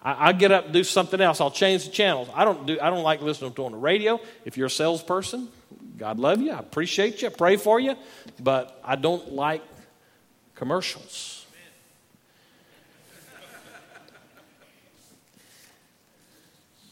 I, 0.00 0.28
I 0.28 0.32
get 0.34 0.52
up 0.52 0.70
do 0.70 0.84
something 0.84 1.20
else. 1.20 1.40
I'll 1.40 1.50
change 1.50 1.86
the 1.86 1.90
channels. 1.90 2.28
I 2.32 2.44
don't, 2.44 2.64
do, 2.64 2.78
I 2.80 2.90
don't 2.90 3.02
like 3.02 3.22
listening 3.22 3.54
to 3.54 3.62
it 3.62 3.66
on 3.66 3.72
the 3.72 3.78
radio. 3.78 4.20
If 4.44 4.56
you're 4.56 4.68
a 4.68 4.70
salesperson, 4.70 5.48
God 5.96 6.18
love 6.18 6.40
you. 6.40 6.52
I 6.52 6.58
appreciate 6.58 7.22
you. 7.22 7.28
I 7.28 7.32
pray 7.32 7.56
for 7.56 7.80
you. 7.80 7.94
But 8.40 8.80
I 8.84 8.96
don't 8.96 9.32
like 9.32 9.62
commercials. 10.54 11.46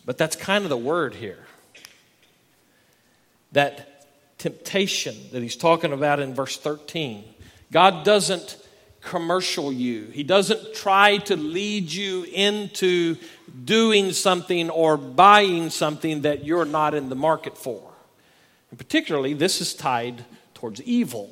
But 0.06 0.18
that's 0.18 0.36
kind 0.36 0.64
of 0.64 0.70
the 0.70 0.76
word 0.76 1.14
here. 1.14 1.38
That 3.52 4.06
temptation 4.38 5.16
that 5.32 5.42
he's 5.42 5.56
talking 5.56 5.92
about 5.92 6.20
in 6.20 6.34
verse 6.34 6.58
13. 6.58 7.24
God 7.72 8.04
doesn't 8.04 8.58
commercial 9.00 9.72
you, 9.72 10.06
He 10.06 10.22
doesn't 10.22 10.74
try 10.74 11.18
to 11.18 11.36
lead 11.36 11.92
you 11.92 12.24
into 12.24 13.16
doing 13.64 14.12
something 14.12 14.70
or 14.70 14.96
buying 14.96 15.70
something 15.70 16.22
that 16.22 16.44
you're 16.44 16.64
not 16.64 16.94
in 16.94 17.10
the 17.10 17.14
market 17.14 17.56
for. 17.56 17.93
And 18.74 18.78
particularly, 18.80 19.34
this 19.34 19.60
is 19.60 19.72
tied 19.72 20.24
towards 20.52 20.82
evil. 20.82 21.30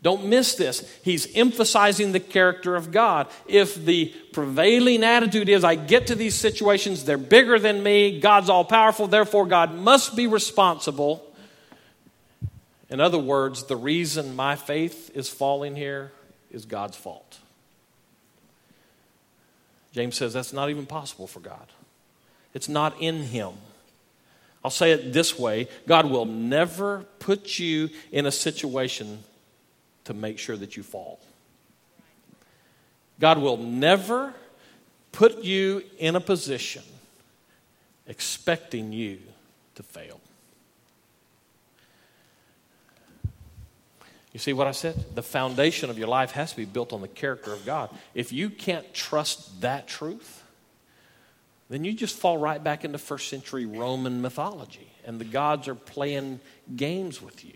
Don't 0.00 0.24
miss 0.24 0.54
this. 0.54 0.90
He's 1.02 1.36
emphasizing 1.36 2.12
the 2.12 2.20
character 2.20 2.74
of 2.74 2.90
God. 2.90 3.28
If 3.46 3.74
the 3.74 4.14
prevailing 4.32 5.04
attitude 5.04 5.50
is, 5.50 5.62
I 5.62 5.74
get 5.74 6.06
to 6.06 6.14
these 6.14 6.34
situations, 6.34 7.04
they're 7.04 7.18
bigger 7.18 7.58
than 7.58 7.82
me, 7.82 8.18
God's 8.18 8.48
all 8.48 8.64
powerful, 8.64 9.06
therefore 9.06 9.44
God 9.44 9.74
must 9.74 10.16
be 10.16 10.26
responsible. 10.26 11.22
In 12.88 12.98
other 12.98 13.18
words, 13.18 13.64
the 13.64 13.76
reason 13.76 14.34
my 14.34 14.56
faith 14.56 15.10
is 15.14 15.28
falling 15.28 15.76
here 15.76 16.12
is 16.50 16.64
God's 16.64 16.96
fault. 16.96 17.40
James 19.92 20.16
says 20.16 20.32
that's 20.32 20.54
not 20.54 20.70
even 20.70 20.86
possible 20.86 21.26
for 21.26 21.40
God, 21.40 21.66
it's 22.54 22.70
not 22.70 22.98
in 23.02 23.24
Him. 23.24 23.52
I'll 24.66 24.70
say 24.70 24.90
it 24.90 25.12
this 25.12 25.38
way 25.38 25.68
God 25.86 26.10
will 26.10 26.24
never 26.24 27.04
put 27.20 27.60
you 27.60 27.88
in 28.10 28.26
a 28.26 28.32
situation 28.32 29.22
to 30.06 30.12
make 30.12 30.40
sure 30.40 30.56
that 30.56 30.76
you 30.76 30.82
fall. 30.82 31.20
God 33.20 33.38
will 33.38 33.58
never 33.58 34.34
put 35.12 35.44
you 35.44 35.84
in 35.98 36.16
a 36.16 36.20
position 36.20 36.82
expecting 38.08 38.92
you 38.92 39.20
to 39.76 39.84
fail. 39.84 40.20
You 44.32 44.40
see 44.40 44.52
what 44.52 44.66
I 44.66 44.72
said? 44.72 45.14
The 45.14 45.22
foundation 45.22 45.90
of 45.90 45.96
your 45.96 46.08
life 46.08 46.32
has 46.32 46.50
to 46.50 46.56
be 46.56 46.64
built 46.64 46.92
on 46.92 47.02
the 47.02 47.08
character 47.08 47.52
of 47.52 47.64
God. 47.64 47.88
If 48.14 48.32
you 48.32 48.50
can't 48.50 48.92
trust 48.92 49.60
that 49.60 49.86
truth, 49.86 50.42
then 51.68 51.84
you 51.84 51.92
just 51.92 52.16
fall 52.16 52.38
right 52.38 52.62
back 52.62 52.84
into 52.84 52.98
first 52.98 53.28
century 53.28 53.66
Roman 53.66 54.22
mythology, 54.22 54.88
and 55.04 55.20
the 55.20 55.24
gods 55.24 55.66
are 55.68 55.74
playing 55.74 56.40
games 56.76 57.20
with 57.20 57.44
you. 57.44 57.54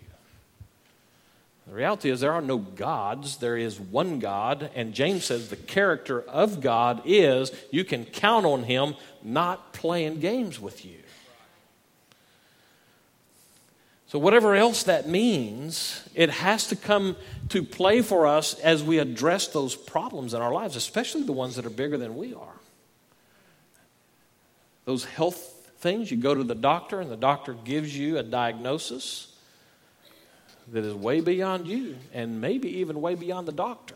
The 1.67 1.73
reality 1.77 2.09
is, 2.09 2.19
there 2.19 2.33
are 2.33 2.41
no 2.41 2.57
gods. 2.57 3.37
There 3.37 3.55
is 3.55 3.79
one 3.79 4.19
God. 4.19 4.69
And 4.75 4.93
James 4.93 5.23
says 5.25 5.49
the 5.49 5.55
character 5.55 6.21
of 6.21 6.59
God 6.59 7.03
is 7.05 7.51
you 7.71 7.85
can 7.85 8.03
count 8.03 8.45
on 8.45 8.63
Him 8.63 8.95
not 9.23 9.71
playing 9.71 10.19
games 10.19 10.59
with 10.59 10.83
you. 10.83 10.97
So, 14.07 14.19
whatever 14.19 14.55
else 14.55 14.83
that 14.83 15.07
means, 15.07 16.03
it 16.13 16.29
has 16.29 16.67
to 16.67 16.75
come 16.75 17.15
to 17.47 17.63
play 17.63 18.01
for 18.01 18.27
us 18.27 18.55
as 18.55 18.83
we 18.83 18.99
address 18.99 19.47
those 19.47 19.73
problems 19.73 20.33
in 20.33 20.41
our 20.41 20.51
lives, 20.51 20.75
especially 20.75 21.23
the 21.23 21.31
ones 21.31 21.55
that 21.55 21.65
are 21.65 21.69
bigger 21.69 21.97
than 21.97 22.17
we 22.17 22.33
are. 22.33 22.59
Those 24.85 25.05
health 25.05 25.71
things, 25.79 26.11
you 26.11 26.17
go 26.17 26.33
to 26.33 26.43
the 26.43 26.55
doctor, 26.55 26.99
and 26.99 27.11
the 27.11 27.17
doctor 27.17 27.53
gives 27.53 27.97
you 27.97 28.17
a 28.17 28.23
diagnosis 28.23 29.27
that 30.71 30.85
is 30.85 30.93
way 30.93 31.21
beyond 31.21 31.67
you 31.67 31.97
and 32.13 32.39
maybe 32.39 32.79
even 32.79 33.01
way 33.01 33.15
beyond 33.15 33.47
the 33.47 33.51
doctor. 33.51 33.95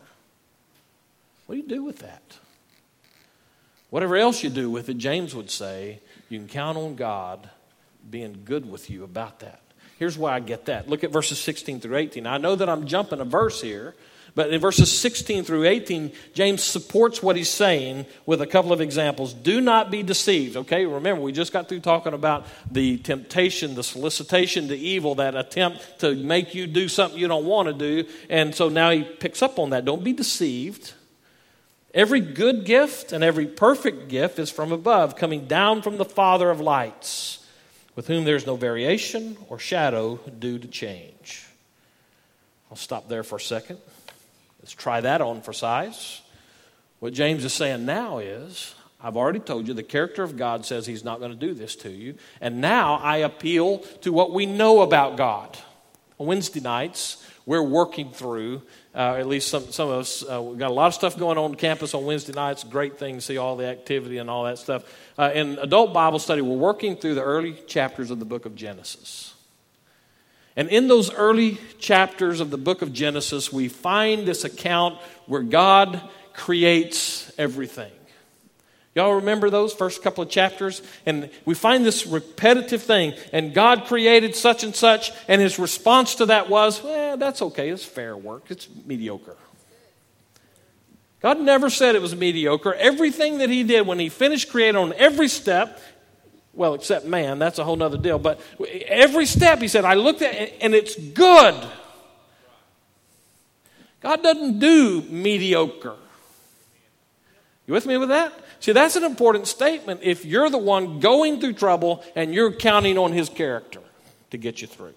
What 1.46 1.54
do 1.54 1.60
you 1.60 1.68
do 1.68 1.84
with 1.84 2.00
that? 2.00 2.22
Whatever 3.90 4.16
else 4.16 4.42
you 4.42 4.50
do 4.50 4.70
with 4.70 4.88
it, 4.88 4.98
James 4.98 5.34
would 5.34 5.50
say, 5.50 6.00
you 6.28 6.38
can 6.38 6.48
count 6.48 6.76
on 6.76 6.96
God 6.96 7.48
being 8.10 8.42
good 8.44 8.70
with 8.70 8.90
you 8.90 9.04
about 9.04 9.40
that. 9.40 9.60
Here's 9.98 10.18
why 10.18 10.34
I 10.34 10.40
get 10.40 10.66
that. 10.66 10.88
Look 10.88 11.04
at 11.04 11.12
verses 11.12 11.38
16 11.38 11.80
through 11.80 11.96
18. 11.96 12.26
I 12.26 12.38
know 12.38 12.56
that 12.56 12.68
I'm 12.68 12.86
jumping 12.86 13.20
a 13.20 13.24
verse 13.24 13.62
here, 13.62 13.94
but 14.36 14.52
in 14.52 14.60
verses 14.60 14.92
16 14.96 15.44
through 15.44 15.64
18, 15.64 16.12
James 16.34 16.62
supports 16.62 17.22
what 17.22 17.36
he's 17.36 17.48
saying 17.48 18.04
with 18.26 18.42
a 18.42 18.46
couple 18.46 18.70
of 18.70 18.82
examples. 18.82 19.32
Do 19.32 19.62
not 19.62 19.90
be 19.90 20.02
deceived, 20.02 20.58
okay? 20.58 20.84
Remember, 20.84 21.22
we 21.22 21.32
just 21.32 21.54
got 21.54 21.70
through 21.70 21.80
talking 21.80 22.12
about 22.12 22.46
the 22.70 22.98
temptation, 22.98 23.74
the 23.74 23.82
solicitation 23.82 24.68
to 24.68 24.76
evil, 24.76 25.14
that 25.14 25.34
attempt 25.34 26.00
to 26.00 26.14
make 26.14 26.54
you 26.54 26.66
do 26.66 26.86
something 26.86 27.18
you 27.18 27.28
don't 27.28 27.46
want 27.46 27.68
to 27.68 27.72
do. 27.72 28.06
And 28.28 28.54
so 28.54 28.68
now 28.68 28.90
he 28.90 29.04
picks 29.04 29.40
up 29.40 29.58
on 29.58 29.70
that. 29.70 29.86
Don't 29.86 30.04
be 30.04 30.12
deceived. 30.12 30.92
Every 31.94 32.20
good 32.20 32.66
gift 32.66 33.12
and 33.12 33.24
every 33.24 33.46
perfect 33.46 34.08
gift 34.08 34.38
is 34.38 34.50
from 34.50 34.70
above, 34.70 35.16
coming 35.16 35.46
down 35.46 35.80
from 35.80 35.96
the 35.96 36.04
Father 36.04 36.50
of 36.50 36.60
lights, 36.60 37.42
with 37.94 38.06
whom 38.06 38.26
there's 38.26 38.44
no 38.44 38.56
variation 38.56 39.38
or 39.48 39.58
shadow 39.58 40.16
due 40.38 40.58
to 40.58 40.68
change. 40.68 41.46
I'll 42.70 42.76
stop 42.76 43.08
there 43.08 43.22
for 43.22 43.36
a 43.36 43.40
second. 43.40 43.78
Let's 44.66 44.74
try 44.74 45.00
that 45.00 45.20
on 45.20 45.42
for 45.42 45.52
size. 45.52 46.22
What 46.98 47.12
James 47.12 47.44
is 47.44 47.52
saying 47.52 47.86
now 47.86 48.18
is 48.18 48.74
I've 49.00 49.16
already 49.16 49.38
told 49.38 49.68
you 49.68 49.74
the 49.74 49.84
character 49.84 50.24
of 50.24 50.36
God 50.36 50.66
says 50.66 50.86
he's 50.86 51.04
not 51.04 51.20
going 51.20 51.30
to 51.30 51.36
do 51.36 51.54
this 51.54 51.76
to 51.76 51.88
you. 51.88 52.16
And 52.40 52.60
now 52.60 52.96
I 52.96 53.18
appeal 53.18 53.78
to 54.00 54.12
what 54.12 54.32
we 54.32 54.44
know 54.44 54.80
about 54.80 55.16
God. 55.16 55.56
On 56.18 56.26
Wednesday 56.26 56.58
nights, 56.58 57.24
we're 57.46 57.62
working 57.62 58.10
through, 58.10 58.60
uh, 58.92 59.14
at 59.14 59.28
least 59.28 59.50
some, 59.50 59.70
some 59.70 59.88
of 59.88 60.00
us, 60.00 60.24
uh, 60.28 60.42
we've 60.42 60.58
got 60.58 60.72
a 60.72 60.74
lot 60.74 60.88
of 60.88 60.94
stuff 60.94 61.16
going 61.16 61.38
on, 61.38 61.54
campus 61.54 61.94
on 61.94 62.04
Wednesday 62.04 62.32
nights. 62.32 62.64
Great 62.64 62.98
thing 62.98 63.14
to 63.14 63.20
see 63.20 63.38
all 63.38 63.54
the 63.54 63.66
activity 63.66 64.18
and 64.18 64.28
all 64.28 64.46
that 64.46 64.58
stuff. 64.58 64.82
Uh, 65.16 65.30
in 65.32 65.60
adult 65.60 65.94
Bible 65.94 66.18
study, 66.18 66.42
we're 66.42 66.56
working 66.56 66.96
through 66.96 67.14
the 67.14 67.22
early 67.22 67.52
chapters 67.68 68.10
of 68.10 68.18
the 68.18 68.24
book 68.24 68.46
of 68.46 68.56
Genesis. 68.56 69.35
And 70.56 70.68
in 70.70 70.88
those 70.88 71.12
early 71.12 71.58
chapters 71.78 72.40
of 72.40 72.50
the 72.50 72.56
book 72.58 72.80
of 72.80 72.92
Genesis, 72.92 73.52
we 73.52 73.68
find 73.68 74.26
this 74.26 74.44
account 74.44 74.98
where 75.26 75.42
God 75.42 76.00
creates 76.32 77.30
everything. 77.38 77.92
Y'all 78.94 79.16
remember 79.16 79.50
those 79.50 79.74
first 79.74 80.02
couple 80.02 80.24
of 80.24 80.30
chapters? 80.30 80.80
And 81.04 81.28
we 81.44 81.54
find 81.54 81.84
this 81.84 82.06
repetitive 82.06 82.82
thing. 82.82 83.12
And 83.30 83.52
God 83.52 83.84
created 83.84 84.34
such 84.34 84.64
and 84.64 84.74
such, 84.74 85.12
and 85.28 85.42
his 85.42 85.58
response 85.58 86.14
to 86.14 86.26
that 86.26 86.48
was, 86.48 86.82
well, 86.82 87.18
that's 87.18 87.42
okay. 87.42 87.68
It's 87.68 87.84
fair 87.84 88.16
work. 88.16 88.44
It's 88.48 88.66
mediocre. 88.86 89.36
God 91.20 91.40
never 91.40 91.68
said 91.68 91.94
it 91.94 92.00
was 92.00 92.16
mediocre. 92.16 92.72
Everything 92.72 93.38
that 93.38 93.50
he 93.50 93.64
did 93.64 93.86
when 93.86 93.98
he 93.98 94.08
finished 94.08 94.50
creating 94.50 94.76
on 94.76 94.94
every 94.94 95.28
step, 95.28 95.78
well, 96.56 96.74
except 96.74 97.04
man, 97.04 97.38
that's 97.38 97.58
a 97.58 97.64
whole 97.64 97.80
other 97.82 97.98
deal. 97.98 98.18
But 98.18 98.40
every 98.86 99.26
step, 99.26 99.60
he 99.60 99.68
said, 99.68 99.84
I 99.84 99.94
looked 99.94 100.22
at 100.22 100.34
it 100.34 100.54
and 100.60 100.74
it's 100.74 100.96
good. 100.96 101.54
God 104.00 104.22
doesn't 104.22 104.58
do 104.58 105.02
mediocre. 105.02 105.96
You 107.66 107.74
with 107.74 107.86
me 107.86 107.96
with 107.96 108.08
that? 108.08 108.32
See, 108.60 108.72
that's 108.72 108.96
an 108.96 109.04
important 109.04 109.46
statement 109.46 110.00
if 110.02 110.24
you're 110.24 110.48
the 110.48 110.58
one 110.58 111.00
going 111.00 111.40
through 111.40 111.54
trouble 111.54 112.02
and 112.14 112.32
you're 112.32 112.52
counting 112.52 112.96
on 112.96 113.12
his 113.12 113.28
character 113.28 113.80
to 114.30 114.38
get 114.38 114.60
you 114.60 114.66
through. 114.66 114.94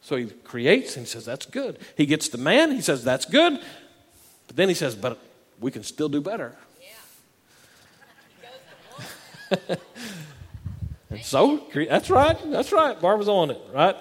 So 0.00 0.16
he 0.16 0.26
creates 0.26 0.96
and 0.96 1.06
he 1.06 1.10
says, 1.10 1.24
That's 1.24 1.46
good. 1.46 1.78
He 1.96 2.06
gets 2.06 2.28
the 2.28 2.38
man, 2.38 2.72
he 2.72 2.80
says, 2.80 3.04
That's 3.04 3.26
good. 3.26 3.60
But 4.46 4.56
then 4.56 4.68
he 4.68 4.74
says, 4.74 4.94
But 4.94 5.18
we 5.60 5.70
can 5.70 5.82
still 5.82 6.08
do 6.08 6.20
better. 6.20 6.56
and 11.10 11.22
so, 11.22 11.66
that's 11.74 12.10
right, 12.10 12.38
that's 12.50 12.72
right. 12.72 13.00
Barbara's 13.00 13.28
on 13.28 13.50
it, 13.50 13.60
right? 13.72 13.96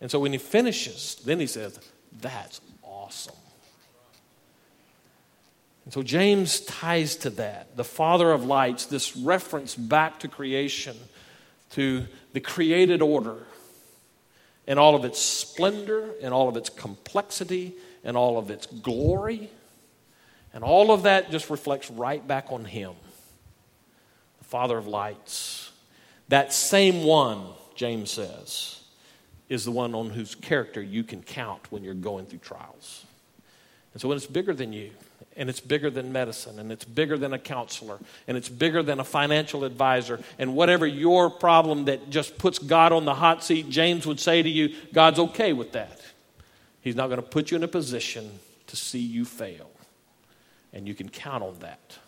And 0.00 0.10
so 0.10 0.20
when 0.20 0.32
he 0.32 0.38
finishes, 0.38 1.16
then 1.24 1.40
he 1.40 1.46
says, 1.46 1.78
That's 2.20 2.60
awesome. 2.82 3.34
And 5.84 5.92
so 5.92 6.02
James 6.02 6.60
ties 6.60 7.14
to 7.16 7.30
that, 7.30 7.76
the 7.76 7.84
Father 7.84 8.32
of 8.32 8.44
lights, 8.44 8.86
this 8.86 9.16
reference 9.16 9.76
back 9.76 10.18
to 10.20 10.28
creation, 10.28 10.96
to 11.70 12.06
the 12.32 12.40
created 12.40 13.00
order, 13.02 13.46
and 14.66 14.80
all 14.80 14.96
of 14.96 15.04
its 15.04 15.20
splendor, 15.20 16.10
and 16.20 16.34
all 16.34 16.48
of 16.48 16.56
its 16.56 16.68
complexity, 16.68 17.74
and 18.02 18.16
all 18.16 18.36
of 18.36 18.50
its 18.50 18.66
glory. 18.66 19.48
And 20.52 20.64
all 20.64 20.90
of 20.90 21.04
that 21.04 21.30
just 21.30 21.50
reflects 21.50 21.88
right 21.88 22.26
back 22.26 22.46
on 22.50 22.64
Him, 22.64 22.94
Father 24.46 24.78
of 24.78 24.86
lights. 24.86 25.70
That 26.28 26.52
same 26.52 27.04
one, 27.04 27.44
James 27.74 28.10
says, 28.10 28.80
is 29.48 29.64
the 29.64 29.70
one 29.70 29.94
on 29.94 30.10
whose 30.10 30.34
character 30.34 30.82
you 30.82 31.04
can 31.04 31.22
count 31.22 31.70
when 31.70 31.84
you're 31.84 31.94
going 31.94 32.26
through 32.26 32.40
trials. 32.40 33.04
And 33.92 34.00
so 34.00 34.08
when 34.08 34.16
it's 34.16 34.26
bigger 34.26 34.52
than 34.52 34.72
you, 34.72 34.90
and 35.36 35.48
it's 35.48 35.60
bigger 35.60 35.90
than 35.90 36.12
medicine, 36.12 36.58
and 36.58 36.72
it's 36.72 36.84
bigger 36.84 37.16
than 37.16 37.32
a 37.32 37.38
counselor, 37.38 37.98
and 38.26 38.36
it's 38.36 38.48
bigger 38.48 38.82
than 38.82 39.00
a 39.00 39.04
financial 39.04 39.64
advisor, 39.64 40.20
and 40.38 40.54
whatever 40.54 40.86
your 40.86 41.30
problem 41.30 41.84
that 41.86 42.10
just 42.10 42.38
puts 42.38 42.58
God 42.58 42.92
on 42.92 43.04
the 43.04 43.14
hot 43.14 43.44
seat, 43.44 43.68
James 43.68 44.06
would 44.06 44.20
say 44.20 44.42
to 44.42 44.48
you, 44.48 44.74
God's 44.92 45.18
okay 45.18 45.52
with 45.52 45.72
that. 45.72 46.00
He's 46.80 46.96
not 46.96 47.08
going 47.08 47.20
to 47.20 47.26
put 47.26 47.50
you 47.50 47.56
in 47.56 47.62
a 47.62 47.68
position 47.68 48.38
to 48.66 48.76
see 48.76 49.00
you 49.00 49.24
fail. 49.24 49.70
And 50.72 50.86
you 50.86 50.94
can 50.94 51.08
count 51.08 51.42
on 51.42 51.58
that. 51.60 51.98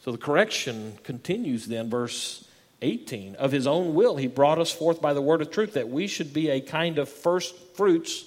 So 0.00 0.12
the 0.12 0.18
correction 0.18 0.98
continues 1.04 1.66
then, 1.66 1.90
verse 1.90 2.46
18. 2.82 3.36
Of 3.36 3.52
his 3.52 3.66
own 3.66 3.94
will, 3.94 4.16
he 4.16 4.26
brought 4.26 4.58
us 4.58 4.72
forth 4.72 5.00
by 5.00 5.12
the 5.12 5.20
word 5.20 5.42
of 5.42 5.50
truth 5.50 5.74
that 5.74 5.88
we 5.88 6.06
should 6.06 6.32
be 6.32 6.48
a 6.48 6.60
kind 6.60 6.98
of 6.98 7.08
first 7.08 7.54
fruits 7.74 8.24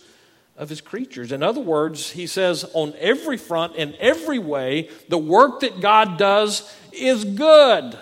of 0.56 0.70
his 0.70 0.82
creatures. 0.82 1.32
In 1.32 1.42
other 1.42 1.62
words, 1.62 2.12
he 2.12 2.28
says, 2.28 2.64
on 2.74 2.94
every 3.00 3.38
front, 3.38 3.76
in 3.76 3.96
every 4.00 4.38
way, 4.38 4.90
the 5.10 5.18
work 5.18 5.62
that 5.62 5.82
God 5.82 6.18
does 6.18 6.72
is 6.92 7.26
good. 7.26 7.98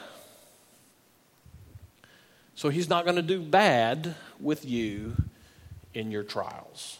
So 2.55 2.69
he's 2.69 2.89
not 2.89 3.05
going 3.05 3.15
to 3.15 3.21
do 3.21 3.41
bad 3.41 4.15
with 4.39 4.65
you 4.65 5.15
in 5.93 6.11
your 6.11 6.23
trials. 6.23 6.97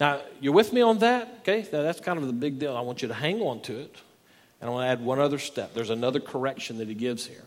Now, 0.00 0.22
you're 0.40 0.54
with 0.54 0.72
me 0.72 0.80
on 0.80 0.98
that? 0.98 1.40
Okay, 1.40 1.68
now, 1.72 1.82
that's 1.82 2.00
kind 2.00 2.18
of 2.18 2.26
the 2.26 2.32
big 2.32 2.58
deal. 2.58 2.76
I 2.76 2.80
want 2.80 3.02
you 3.02 3.08
to 3.08 3.14
hang 3.14 3.42
on 3.42 3.60
to 3.62 3.78
it. 3.78 3.96
And 4.60 4.68
I 4.68 4.72
want 4.72 4.84
to 4.84 4.88
add 4.88 5.04
one 5.04 5.18
other 5.18 5.38
step. 5.38 5.74
There's 5.74 5.90
another 5.90 6.20
correction 6.20 6.78
that 6.78 6.88
he 6.88 6.94
gives 6.94 7.26
here. 7.26 7.44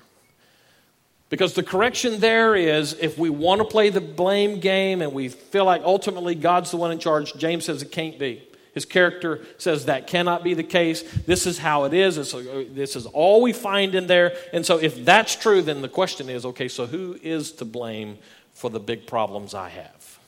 Because 1.30 1.54
the 1.54 1.64
correction 1.64 2.20
there 2.20 2.56
is 2.56 2.94
if 3.00 3.18
we 3.18 3.30
want 3.30 3.60
to 3.60 3.66
play 3.66 3.90
the 3.90 4.02
blame 4.02 4.60
game 4.60 5.02
and 5.02 5.14
we 5.14 5.30
feel 5.30 5.64
like 5.64 5.82
ultimately 5.84 6.36
God's 6.36 6.72
the 6.72 6.78
one 6.78 6.92
in 6.92 7.00
charge, 7.00 7.34
James 7.36 7.66
says 7.66 7.82
it 7.82 7.92
can't 7.92 8.20
be. 8.20 8.44
His 8.74 8.86
character 8.86 9.42
says 9.58 9.86
that 9.86 10.08
cannot 10.08 10.44
be 10.44 10.54
the 10.54 10.64
case. 10.64 11.04
This 11.26 11.46
is 11.46 11.58
how 11.58 11.86
it 11.86 11.94
is. 11.94 12.18
Uh, 12.18 12.66
this 12.72 12.96
is 12.96 13.06
all 13.06 13.42
we 13.42 13.52
find 13.54 13.96
in 13.96 14.08
there. 14.08 14.34
And 14.54 14.66
so, 14.66 14.78
if 14.78 15.04
that's 15.04 15.36
true, 15.36 15.62
then 15.62 15.82
the 15.82 15.90
question 15.90 16.30
is 16.30 16.46
okay, 16.46 16.68
so 16.68 16.86
who 16.86 17.18
is 17.22 17.52
to 17.54 17.66
blame 17.66 18.18
for 18.54 18.70
the 18.70 18.80
big 18.80 19.08
problems 19.08 19.54
I 19.54 19.70
have? 19.70 20.20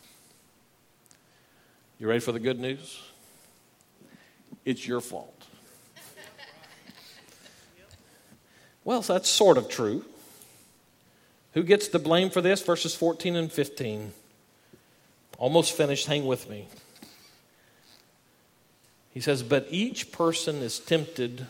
You 1.99 2.07
ready 2.07 2.19
for 2.19 2.33
the 2.33 2.39
good 2.39 2.59
news? 2.59 3.01
It's 4.65 4.85
your 4.85 4.99
fault. 4.99 5.32
Well, 8.85 9.01
so 9.01 9.13
that's 9.13 9.29
sort 9.29 9.57
of 9.57 9.69
true. 9.69 10.05
Who 11.53 11.63
gets 11.63 11.87
the 11.87 11.99
blame 11.99 12.29
for 12.29 12.41
this? 12.41 12.61
Verses 12.61 12.95
14 12.95 13.35
and 13.35 13.51
15. 13.51 14.11
Almost 15.37 15.73
finished. 15.73 16.07
Hang 16.07 16.25
with 16.25 16.49
me. 16.49 16.67
He 19.11 19.19
says, 19.19 19.43
But 19.43 19.67
each 19.69 20.11
person 20.11 20.57
is 20.57 20.79
tempted. 20.79 21.45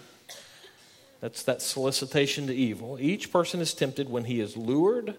That's 1.22 1.44
that 1.44 1.62
solicitation 1.62 2.48
to 2.48 2.54
evil. 2.54 2.98
Each 3.00 3.32
person 3.32 3.62
is 3.62 3.74
tempted 3.74 4.10
when 4.10 4.26
he 4.26 4.42
is 4.42 4.58
lured 4.58 5.16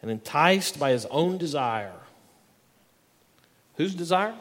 and 0.00 0.10
enticed 0.10 0.78
by 0.78 0.90
his 0.90 1.04
own 1.06 1.36
desire. 1.36 1.92
Whose 3.76 3.94
desire? 3.94 4.34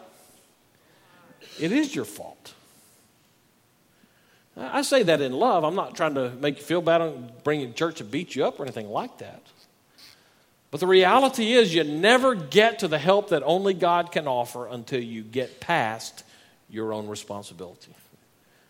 It 1.59 1.71
is 1.71 1.95
your 1.95 2.05
fault. 2.05 2.53
I 4.57 4.81
say 4.81 5.03
that 5.03 5.21
in 5.21 5.33
love. 5.33 5.63
I'm 5.63 5.75
not 5.75 5.95
trying 5.95 6.15
to 6.15 6.31
make 6.31 6.57
you 6.57 6.63
feel 6.63 6.81
bad 6.81 7.01
and 7.01 7.31
bring 7.43 7.61
you 7.61 7.67
to 7.67 7.73
church 7.73 7.97
to 7.97 8.03
beat 8.03 8.35
you 8.35 8.45
up 8.45 8.59
or 8.59 8.63
anything 8.63 8.89
like 8.89 9.19
that. 9.19 9.41
But 10.71 10.79
the 10.79 10.87
reality 10.87 11.53
is, 11.53 11.73
you 11.73 11.83
never 11.83 12.35
get 12.35 12.79
to 12.79 12.87
the 12.87 12.97
help 12.97 13.29
that 13.29 13.43
only 13.43 13.73
God 13.73 14.11
can 14.11 14.27
offer 14.27 14.67
until 14.67 15.01
you 15.01 15.21
get 15.21 15.59
past 15.59 16.23
your 16.69 16.91
own 16.91 17.07
responsibility. 17.07 17.93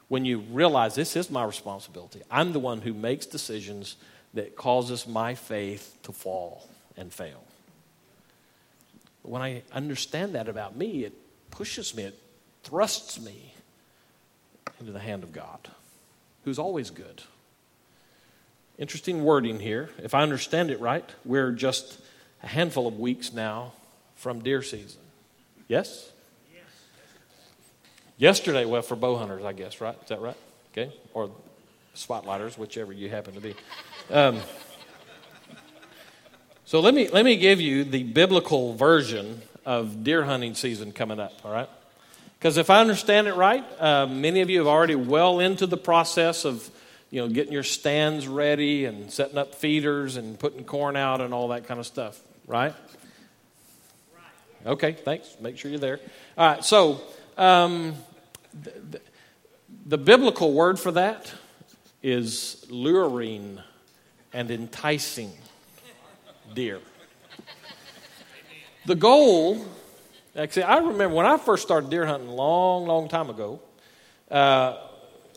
When 0.07 0.23
you 0.23 0.39
realize 0.39 0.93
this 0.93 1.15
is 1.15 1.31
my 1.31 1.43
responsibility, 1.43 2.21
I'm 2.29 2.53
the 2.53 2.59
one 2.59 2.81
who 2.81 2.93
makes 2.93 3.25
decisions 3.25 3.95
that 4.33 4.55
causes 4.55 5.07
my 5.07 5.35
faith 5.35 5.97
to 6.03 6.11
fall 6.11 6.67
and 6.95 7.11
fail. 7.11 7.43
When 9.23 9.41
I 9.41 9.63
understand 9.73 10.35
that 10.35 10.47
about 10.47 10.75
me, 10.75 11.03
it 11.05 11.13
pushes 11.49 11.95
me, 11.95 12.03
it 12.03 12.19
thrusts 12.63 13.19
me 13.19 13.53
into 14.79 14.91
the 14.91 14.99
hand 14.99 15.23
of 15.23 15.33
God, 15.33 15.59
who's 16.43 16.59
always 16.59 16.89
good. 16.89 17.23
Interesting 18.77 19.23
wording 19.23 19.59
here. 19.59 19.89
If 20.03 20.13
I 20.13 20.21
understand 20.21 20.69
it 20.69 20.79
right, 20.79 21.07
we're 21.25 21.51
just 21.51 21.99
a 22.43 22.47
handful 22.47 22.87
of 22.87 22.99
weeks 22.99 23.33
now 23.33 23.73
from 24.15 24.41
deer 24.41 24.61
season. 24.61 25.01
Yes? 25.67 26.11
yes. 26.53 26.63
Yesterday, 28.17 28.65
well, 28.65 28.83
for 28.83 28.95
bow 28.95 29.17
hunters, 29.17 29.43
I 29.43 29.53
guess, 29.53 29.81
right? 29.81 29.97
Is 30.01 30.09
that 30.09 30.21
right? 30.21 30.37
Okay. 30.71 30.93
Or 31.13 31.31
spotlighters, 31.95 32.57
whichever 32.57 32.93
you 32.93 33.09
happen 33.09 33.33
to 33.33 33.41
be. 33.41 33.55
Um, 34.11 34.39
so 36.65 36.79
let 36.79 36.93
me, 36.93 37.09
let 37.09 37.25
me 37.25 37.35
give 37.37 37.59
you 37.59 37.83
the 37.83 38.03
biblical 38.03 38.75
version 38.75 39.41
of 39.65 40.03
deer 40.03 40.23
hunting 40.23 40.53
season 40.53 40.91
coming 40.91 41.19
up, 41.19 41.33
all 41.43 41.51
right? 41.51 41.69
Because 42.37 42.57
if 42.57 42.69
I 42.69 42.81
understand 42.81 43.27
it 43.27 43.35
right, 43.35 43.65
uh, 43.79 44.05
many 44.05 44.41
of 44.41 44.49
you 44.49 44.59
have 44.59 44.67
already 44.67 44.95
well 44.95 45.39
into 45.39 45.65
the 45.65 45.77
process 45.77 46.45
of 46.45 46.69
you 47.09 47.21
know, 47.21 47.29
getting 47.29 47.53
your 47.53 47.63
stands 47.63 48.27
ready 48.27 48.85
and 48.85 49.11
setting 49.11 49.37
up 49.37 49.55
feeders 49.55 50.17
and 50.17 50.37
putting 50.37 50.63
corn 50.63 50.95
out 50.95 51.21
and 51.21 51.33
all 51.33 51.49
that 51.49 51.65
kind 51.65 51.79
of 51.79 51.85
stuff, 51.85 52.21
right? 52.45 52.75
Okay, 54.65 54.93
thanks. 54.93 55.35
Make 55.39 55.57
sure 55.57 55.71
you're 55.71 55.79
there. 55.79 55.99
All 56.37 56.47
right, 56.47 56.63
so 56.63 57.01
um, 57.37 57.95
the, 58.61 58.99
the 59.85 59.97
biblical 59.97 60.53
word 60.53 60.79
for 60.79 60.91
that 60.91 61.33
is 62.03 62.65
luring 62.69 63.59
and 64.33 64.51
enticing 64.51 65.31
deer. 66.53 66.81
The 68.85 68.95
goal, 68.95 69.65
actually, 70.37 70.63
I 70.63 70.77
remember 70.77 71.15
when 71.15 71.25
I 71.25 71.37
first 71.37 71.63
started 71.63 71.89
deer 71.89 72.05
hunting 72.05 72.29
a 72.29 72.35
long, 72.35 72.85
long 72.85 73.09
time 73.09 73.29
ago. 73.29 73.59
Uh, 74.29 74.77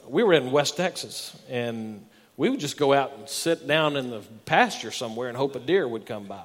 we 0.09 0.23
were 0.23 0.33
in 0.33 0.51
West 0.51 0.77
Texas, 0.77 1.37
and 1.49 2.05
we 2.37 2.51
would 2.51 2.61
just 2.61 2.77
go 2.77 2.93
out 2.93 3.13
and 3.17 3.29
sit 3.29 3.67
down 3.67 3.97
in 3.97 4.11
the 4.11 4.21
pasture 4.45 4.91
somewhere 4.91 5.29
and 5.29 5.37
hope 5.37 5.55
a 5.57 5.61
deer 5.61 5.87
would 5.87 6.07
come 6.07 6.27
by. 6.27 6.43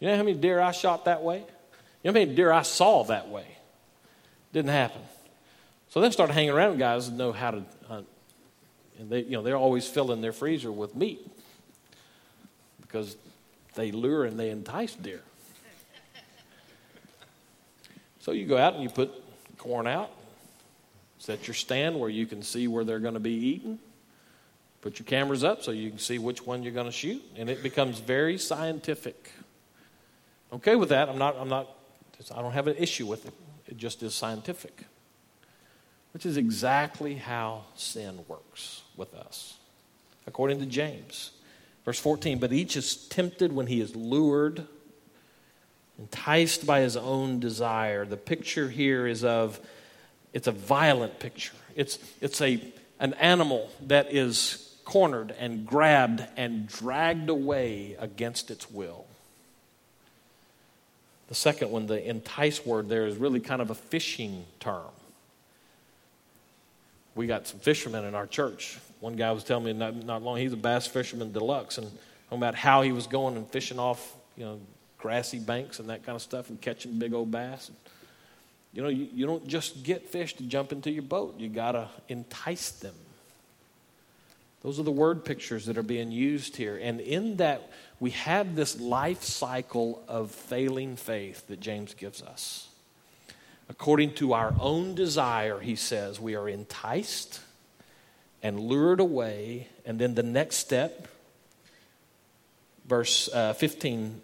You 0.00 0.08
know 0.08 0.16
how 0.16 0.22
many 0.22 0.36
deer 0.36 0.60
I 0.60 0.72
shot 0.72 1.04
that 1.06 1.22
way? 1.22 1.38
You 1.38 2.10
know 2.10 2.10
how 2.10 2.24
many 2.24 2.34
deer 2.34 2.50
I 2.52 2.62
saw 2.62 3.04
that 3.04 3.28
way? 3.28 3.46
Didn't 4.52 4.70
happen. 4.70 5.00
So 5.90 6.00
then 6.00 6.12
started 6.12 6.32
hanging 6.32 6.50
around 6.50 6.78
guys 6.78 7.10
that 7.10 7.16
know 7.16 7.32
how 7.32 7.52
to 7.52 7.62
hunt. 7.88 8.06
And 8.98 9.10
they, 9.10 9.22
you 9.22 9.32
know, 9.32 9.42
they're 9.42 9.56
always 9.56 9.86
filling 9.86 10.20
their 10.20 10.32
freezer 10.32 10.70
with 10.70 10.94
meat 10.94 11.26
because 12.80 13.16
they 13.74 13.90
lure 13.90 14.24
and 14.24 14.38
they 14.38 14.50
entice 14.50 14.94
deer. 14.94 15.22
So 18.24 18.32
you 18.32 18.46
go 18.46 18.56
out 18.56 18.72
and 18.72 18.82
you 18.82 18.88
put 18.88 19.12
corn 19.58 19.86
out, 19.86 20.10
Set 21.18 21.46
your 21.46 21.54
stand 21.54 22.00
where 22.00 22.08
you 22.08 22.24
can 22.24 22.42
see 22.42 22.68
where 22.68 22.84
they're 22.84 22.98
going 22.98 23.14
to 23.14 23.20
be 23.20 23.32
eaten. 23.32 23.78
Put 24.80 24.98
your 24.98 25.04
cameras 25.04 25.44
up 25.44 25.62
so 25.62 25.72
you 25.72 25.90
can 25.90 25.98
see 25.98 26.18
which 26.18 26.46
one 26.46 26.62
you're 26.62 26.72
going 26.72 26.86
to 26.86 26.92
shoot, 26.92 27.22
and 27.36 27.50
it 27.50 27.62
becomes 27.62 27.98
very 27.98 28.38
scientific. 28.38 29.30
Okay 30.54 30.74
with 30.74 30.88
that. 30.88 31.10
I'm 31.10 31.18
not, 31.18 31.36
I'm 31.36 31.50
not, 31.50 31.68
I 32.34 32.40
don't 32.40 32.52
have 32.52 32.66
an 32.66 32.76
issue 32.76 33.06
with 33.06 33.26
it. 33.26 33.34
It 33.66 33.76
just 33.76 34.02
is 34.02 34.14
scientific, 34.14 34.84
which 36.14 36.24
is 36.24 36.38
exactly 36.38 37.16
how 37.16 37.64
sin 37.74 38.20
works 38.26 38.84
with 38.96 39.14
us, 39.14 39.58
according 40.26 40.60
to 40.60 40.66
James. 40.66 41.30
Verse 41.84 41.98
14, 41.98 42.38
but 42.38 42.54
each 42.54 42.74
is 42.74 42.96
tempted 43.08 43.52
when 43.52 43.66
he 43.66 43.82
is 43.82 43.94
lured, 43.94 44.66
enticed 45.98 46.66
by 46.66 46.80
his 46.80 46.96
own 46.96 47.40
desire. 47.40 48.04
The 48.04 48.16
picture 48.16 48.68
here 48.68 49.06
is 49.06 49.24
of 49.24 49.60
it's 50.32 50.48
a 50.48 50.52
violent 50.52 51.20
picture. 51.20 51.54
It's, 51.76 51.98
it's 52.20 52.40
a, 52.40 52.60
an 52.98 53.14
animal 53.14 53.70
that 53.86 54.12
is 54.12 54.76
cornered 54.84 55.34
and 55.38 55.66
grabbed 55.66 56.24
and 56.36 56.66
dragged 56.66 57.28
away 57.28 57.96
against 57.98 58.50
its 58.50 58.70
will. 58.70 59.06
The 61.28 61.34
second 61.34 61.70
one, 61.70 61.86
the 61.86 62.06
entice 62.06 62.66
word 62.66 62.88
there, 62.88 63.06
is 63.06 63.16
really 63.16 63.40
kind 63.40 63.62
of 63.62 63.70
a 63.70 63.74
fishing 63.74 64.44
term. 64.60 64.90
We 67.14 67.26
got 67.26 67.46
some 67.46 67.60
fishermen 67.60 68.04
in 68.04 68.14
our 68.14 68.26
church. 68.26 68.78
One 69.00 69.16
guy 69.16 69.30
was 69.32 69.44
telling 69.44 69.64
me 69.64 69.72
not, 69.72 69.94
not 69.94 70.22
long, 70.22 70.36
he's 70.36 70.52
a 70.52 70.56
bass 70.56 70.86
fisherman 70.86 71.32
deluxe, 71.32 71.78
and 71.78 71.86
talking 72.24 72.38
about 72.38 72.54
how 72.56 72.82
he 72.82 72.92
was 72.92 73.06
going 73.06 73.36
and 73.36 73.48
fishing 73.48 73.78
off, 73.78 74.14
you 74.36 74.44
know, 74.44 74.60
grassy 75.04 75.38
banks 75.38 75.80
and 75.80 75.90
that 75.90 76.02
kind 76.02 76.16
of 76.16 76.22
stuff 76.22 76.48
and 76.48 76.58
catching 76.62 76.98
big 76.98 77.12
old 77.12 77.30
bass. 77.30 77.70
You 78.72 78.82
know, 78.82 78.88
you, 78.88 79.06
you 79.12 79.26
don't 79.26 79.46
just 79.46 79.84
get 79.84 80.08
fish 80.08 80.32
to 80.36 80.44
jump 80.44 80.72
into 80.72 80.90
your 80.90 81.02
boat, 81.02 81.38
you 81.38 81.50
got 81.50 81.72
to 81.72 81.90
entice 82.08 82.70
them. 82.70 82.94
Those 84.62 84.80
are 84.80 84.82
the 84.82 84.90
word 84.90 85.22
pictures 85.26 85.66
that 85.66 85.76
are 85.76 85.82
being 85.82 86.10
used 86.10 86.56
here. 86.56 86.80
And 86.80 87.02
in 87.02 87.36
that, 87.36 87.70
we 88.00 88.12
have 88.12 88.56
this 88.56 88.80
life 88.80 89.22
cycle 89.22 90.02
of 90.08 90.30
failing 90.30 90.96
faith 90.96 91.48
that 91.48 91.60
James 91.60 91.92
gives 91.92 92.22
us. 92.22 92.66
According 93.68 94.14
to 94.14 94.32
our 94.32 94.54
own 94.58 94.94
desire, 94.94 95.60
he 95.60 95.76
says, 95.76 96.18
we 96.18 96.34
are 96.34 96.48
enticed 96.48 97.42
and 98.42 98.58
lured 98.58 99.00
away. 99.00 99.68
And 99.84 99.98
then 99.98 100.14
the 100.14 100.22
next 100.22 100.56
step, 100.56 101.08
verse 102.86 103.28
uh, 103.34 103.52
15, 103.52 104.22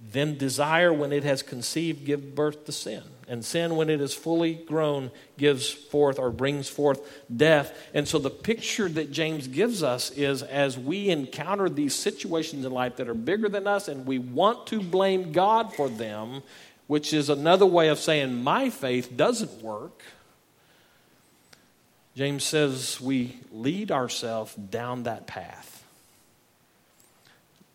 then 0.00 0.38
desire, 0.38 0.92
when 0.92 1.12
it 1.12 1.24
has 1.24 1.42
conceived, 1.42 2.04
give 2.04 2.34
birth 2.34 2.64
to 2.66 2.72
sin. 2.72 3.02
And 3.28 3.44
sin, 3.44 3.76
when 3.76 3.90
it 3.90 4.00
is 4.00 4.14
fully 4.14 4.54
grown, 4.54 5.10
gives 5.36 5.68
forth 5.68 6.18
or 6.18 6.30
brings 6.30 6.68
forth 6.68 7.00
death. 7.34 7.76
And 7.92 8.08
so 8.08 8.18
the 8.18 8.30
picture 8.30 8.88
that 8.88 9.12
James 9.12 9.48
gives 9.48 9.82
us 9.82 10.10
is 10.12 10.42
as 10.42 10.78
we 10.78 11.10
encounter 11.10 11.68
these 11.68 11.94
situations 11.94 12.64
in 12.64 12.72
life 12.72 12.96
that 12.96 13.08
are 13.08 13.14
bigger 13.14 13.50
than 13.50 13.66
us 13.66 13.88
and 13.88 14.06
we 14.06 14.18
want 14.18 14.66
to 14.68 14.80
blame 14.80 15.32
God 15.32 15.74
for 15.74 15.90
them, 15.90 16.42
which 16.86 17.12
is 17.12 17.28
another 17.28 17.66
way 17.66 17.88
of 17.88 17.98
saying 17.98 18.42
my 18.42 18.70
faith 18.70 19.14
doesn't 19.14 19.62
work. 19.62 20.02
James 22.16 22.44
says 22.44 22.98
we 22.98 23.36
lead 23.52 23.92
ourselves 23.92 24.54
down 24.54 25.02
that 25.02 25.26
path. 25.26 25.84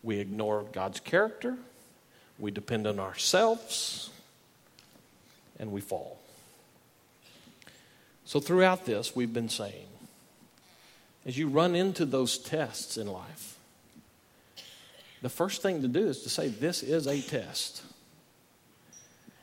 We 0.02 0.18
ignore 0.18 0.64
God's 0.72 0.98
character 0.98 1.56
we 2.38 2.50
depend 2.50 2.86
on 2.86 2.98
ourselves, 2.98 4.10
and 5.58 5.72
we 5.72 5.80
fall. 5.80 6.18
So, 8.24 8.40
throughout 8.40 8.86
this, 8.86 9.14
we've 9.14 9.32
been 9.32 9.48
saying, 9.48 9.86
as 11.26 11.38
you 11.38 11.48
run 11.48 11.74
into 11.74 12.04
those 12.04 12.38
tests 12.38 12.96
in 12.96 13.06
life, 13.06 13.56
the 15.22 15.28
first 15.28 15.62
thing 15.62 15.82
to 15.82 15.88
do 15.88 16.08
is 16.08 16.22
to 16.22 16.28
say, 16.28 16.48
This 16.48 16.82
is 16.82 17.06
a 17.06 17.20
test. 17.20 17.82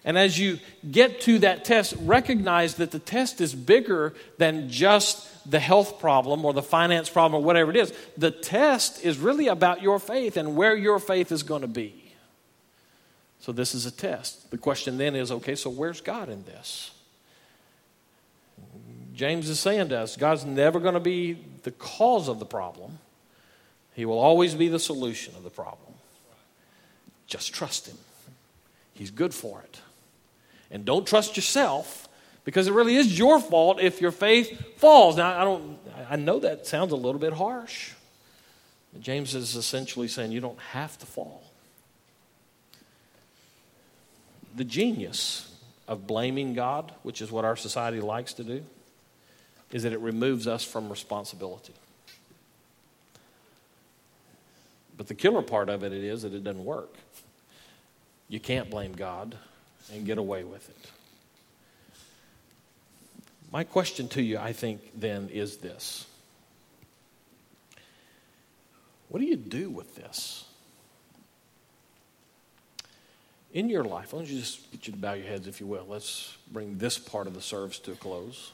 And 0.03 0.17
as 0.17 0.39
you 0.39 0.59
get 0.89 1.21
to 1.21 1.39
that 1.39 1.63
test, 1.63 1.93
recognize 2.01 2.75
that 2.75 2.89
the 2.89 2.99
test 2.99 3.39
is 3.39 3.53
bigger 3.53 4.15
than 4.39 4.67
just 4.69 5.49
the 5.49 5.59
health 5.59 5.99
problem 5.99 6.43
or 6.43 6.53
the 6.53 6.63
finance 6.63 7.07
problem 7.07 7.41
or 7.41 7.45
whatever 7.45 7.69
it 7.69 7.77
is. 7.77 7.93
The 8.17 8.31
test 8.31 9.03
is 9.05 9.19
really 9.19 9.47
about 9.47 9.83
your 9.83 9.99
faith 9.99 10.37
and 10.37 10.55
where 10.55 10.75
your 10.75 10.97
faith 10.97 11.31
is 11.31 11.43
going 11.43 11.61
to 11.61 11.67
be. 11.67 12.00
So 13.41 13.51
this 13.51 13.73
is 13.73 13.87
a 13.87 13.91
test. 13.91 14.51
The 14.51 14.57
question 14.57 14.99
then 14.99 15.15
is 15.15 15.31
okay, 15.31 15.55
so 15.55 15.69
where's 15.69 15.99
God 15.99 16.29
in 16.29 16.43
this? 16.45 16.91
James 19.13 19.49
is 19.49 19.59
saying 19.59 19.89
to 19.89 19.99
us 19.99 20.15
God's 20.15 20.45
never 20.45 20.79
going 20.79 20.93
to 20.93 20.99
be 20.99 21.37
the 21.63 21.71
cause 21.71 22.27
of 22.27 22.39
the 22.39 22.45
problem, 22.45 22.99
He 23.95 24.05
will 24.05 24.19
always 24.19 24.53
be 24.53 24.67
the 24.67 24.79
solution 24.79 25.35
of 25.35 25.43
the 25.43 25.49
problem. 25.49 25.93
Just 27.25 27.53
trust 27.53 27.87
Him, 27.87 27.97
He's 28.93 29.09
good 29.09 29.33
for 29.33 29.61
it. 29.61 29.81
And 30.69 30.85
don't 30.85 31.05
trust 31.05 31.35
yourself 31.35 32.07
because 32.45 32.67
it 32.67 32.73
really 32.73 32.95
is 32.95 33.17
your 33.17 33.39
fault 33.39 33.81
if 33.81 34.01
your 34.01 34.11
faith 34.11 34.77
falls. 34.77 35.17
Now, 35.17 35.41
I, 35.41 35.43
don't, 35.43 35.79
I 36.09 36.15
know 36.15 36.39
that 36.39 36.65
sounds 36.67 36.91
a 36.91 36.95
little 36.95 37.19
bit 37.19 37.33
harsh. 37.33 37.91
But 38.93 39.01
James 39.01 39.35
is 39.35 39.55
essentially 39.55 40.07
saying 40.07 40.31
you 40.31 40.41
don't 40.41 40.59
have 40.59 40.97
to 40.99 41.05
fall 41.05 41.40
the 44.55 44.63
genius 44.63 45.53
of 45.87 46.07
blaming 46.07 46.53
God, 46.53 46.91
which 47.03 47.21
is 47.21 47.31
what 47.31 47.45
our 47.45 47.55
society 47.55 47.99
likes 47.99 48.33
to 48.33 48.43
do, 48.43 48.63
is 49.71 49.83
that 49.83 49.93
it 49.93 49.99
removes 49.99 50.47
us 50.47 50.63
from 50.63 50.89
responsibility. 50.89 51.73
But 54.97 55.07
the 55.07 55.15
killer 55.15 55.41
part 55.41 55.69
of 55.69 55.83
it 55.83 55.93
is 55.93 56.21
that 56.21 56.33
it 56.33 56.43
doesn't 56.43 56.63
work. 56.63 56.93
You 58.29 58.39
can't 58.39 58.69
blame 58.69 58.93
God 58.93 59.35
and 59.91 60.05
get 60.05 60.17
away 60.17 60.43
with 60.43 60.69
it. 60.69 60.91
My 63.51 63.63
question 63.63 64.07
to 64.09 64.21
you, 64.21 64.37
I 64.37 64.53
think, 64.53 64.81
then 64.95 65.29
is 65.29 65.57
this 65.57 66.05
What 69.09 69.19
do 69.19 69.25
you 69.25 69.35
do 69.35 69.69
with 69.69 69.95
this? 69.95 70.45
In 73.53 73.69
your 73.69 73.83
life, 73.83 74.13
why 74.13 74.19
don't 74.19 74.29
you 74.29 74.39
just 74.39 74.71
get 74.71 74.87
you 74.87 74.93
to 74.93 74.99
bow 74.99 75.13
your 75.13 75.27
heads, 75.27 75.47
if 75.47 75.59
you 75.59 75.67
will. 75.67 75.85
Let's 75.87 76.37
bring 76.51 76.77
this 76.77 76.97
part 76.97 77.27
of 77.27 77.33
the 77.33 77.41
service 77.41 77.79
to 77.79 77.91
a 77.91 77.95
close. 77.95 78.51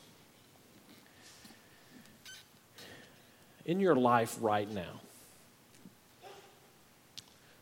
In 3.65 3.79
your 3.79 3.95
life 3.95 4.37
right 4.41 4.69
now, 4.69 5.01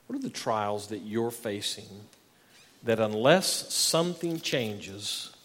what 0.07 0.17
are 0.17 0.21
the 0.21 0.29
trials 0.29 0.87
that 0.87 0.99
you're 0.99 1.31
facing 1.31 1.89
that, 2.83 2.99
unless 2.99 3.73
something 3.73 4.39
changes, 4.39 5.35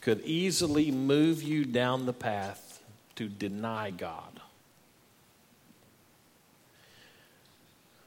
could 0.00 0.20
easily 0.22 0.90
move 0.90 1.42
you 1.42 1.64
down 1.64 2.06
the 2.06 2.12
path 2.12 2.82
to 3.14 3.28
deny 3.28 3.90
God? 3.90 4.40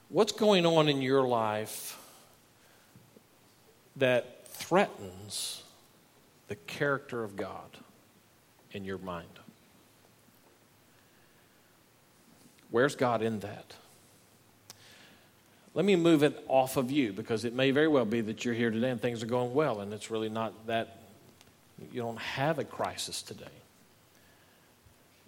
What's 0.09 0.33
going 0.33 0.65
on 0.65 0.89
in 0.89 1.01
your 1.01 1.25
life? 1.25 1.97
That 3.95 4.47
threatens 4.47 5.63
the 6.47 6.55
character 6.55 7.23
of 7.23 7.35
God 7.35 7.77
in 8.71 8.83
your 8.85 8.97
mind. 8.97 9.27
Where's 12.71 12.95
God 12.95 13.21
in 13.21 13.39
that? 13.41 13.75
Let 15.75 15.85
me 15.85 15.95
move 15.95 16.23
it 16.23 16.43
off 16.47 16.77
of 16.77 16.91
you 16.91 17.13
because 17.13 17.45
it 17.45 17.53
may 17.53 17.71
very 17.71 17.87
well 17.87 18.05
be 18.05 18.21
that 18.21 18.45
you're 18.45 18.53
here 18.53 18.69
today 18.69 18.89
and 18.89 19.01
things 19.01 19.23
are 19.23 19.27
going 19.27 19.53
well 19.53 19.79
and 19.79 19.93
it's 19.93 20.11
really 20.11 20.29
not 20.29 20.67
that, 20.67 20.99
you 21.91 22.01
don't 22.01 22.19
have 22.19 22.59
a 22.59 22.63
crisis 22.63 23.21
today. 23.21 23.45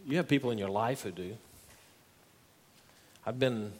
You 0.07 0.17
have 0.17 0.27
people 0.27 0.51
in 0.51 0.57
your 0.57 0.69
life 0.69 1.01
who 1.01 1.11
do. 1.11 1.35
I've 3.25 3.39
been, 3.39 3.73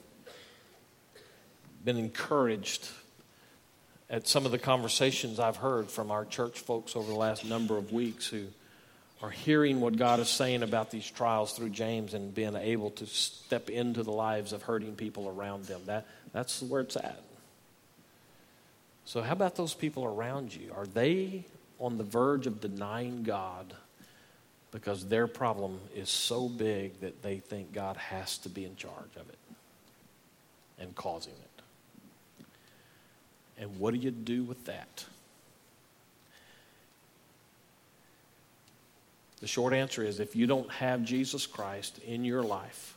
been 1.84 1.98
encouraged 1.98 2.90
at 4.10 4.28
some 4.28 4.46
of 4.46 4.52
the 4.52 4.60
conversations 4.60 5.40
I've 5.40 5.58
heard 5.58 5.90
from 5.90 6.12
our 6.12 6.26
church 6.26 6.60
folks 6.60 6.96
over 6.96 7.08
the 7.12 7.18
last 7.18 7.46
number 7.46 7.78
of 7.78 7.92
weeks 7.92 8.28
who 8.28 8.46
are 9.24 9.30
hearing 9.30 9.82
what 9.82 9.98
God 9.98 10.20
is 10.20 10.30
saying 10.30 10.62
about 10.62 10.92
these 10.92 11.10
trials 11.10 11.54
through 11.54 11.70
James 11.70 12.14
and 12.14 12.36
being 12.36 12.56
able 12.56 12.92
to 12.92 13.06
step 13.08 13.70
into 13.70 14.04
the 14.04 14.12
lives 14.12 14.54
of 14.54 14.64
hurting 14.64 14.96
people 14.96 15.28
around 15.28 15.66
them. 15.66 15.82
That, 15.86 16.06
that's 16.34 16.62
where 16.62 16.82
it's 16.82 16.96
at. 16.96 17.22
So, 19.06 19.22
how 19.22 19.34
about 19.34 19.56
those 19.56 19.74
people 19.74 20.04
around 20.04 20.54
you? 20.54 20.72
Are 20.76 20.86
they 20.86 21.46
on 21.80 21.98
the 21.98 22.04
verge 22.04 22.48
of 22.48 22.60
denying 22.60 23.24
God 23.24 23.74
because 24.72 25.08
their 25.08 25.28
problem 25.28 25.80
is 25.96 26.10
so 26.10 26.50
big 26.50 27.00
that 27.02 27.22
they 27.22 27.38
think 27.38 27.72
God 27.72 27.98
has 27.98 28.38
to 28.40 28.50
be 28.50 28.66
in 28.66 28.76
charge 28.76 29.16
of 29.16 29.30
it 29.30 29.38
and 30.80 30.94
causing 30.96 31.34
it? 31.34 31.55
And 33.60 33.80
what 33.80 33.94
do 33.94 34.00
you 34.00 34.12
do 34.12 34.44
with 34.44 34.66
that? 34.66 35.06
The 39.42 39.48
short 39.48 39.74
answer 39.74 40.04
is 40.04 40.20
if 40.20 40.36
you 40.36 40.48
don't 40.48 40.70
have 40.72 41.04
Jesus 41.04 41.46
Christ 41.46 42.00
in 42.06 42.26
your 42.26 42.44
life, 42.44 42.96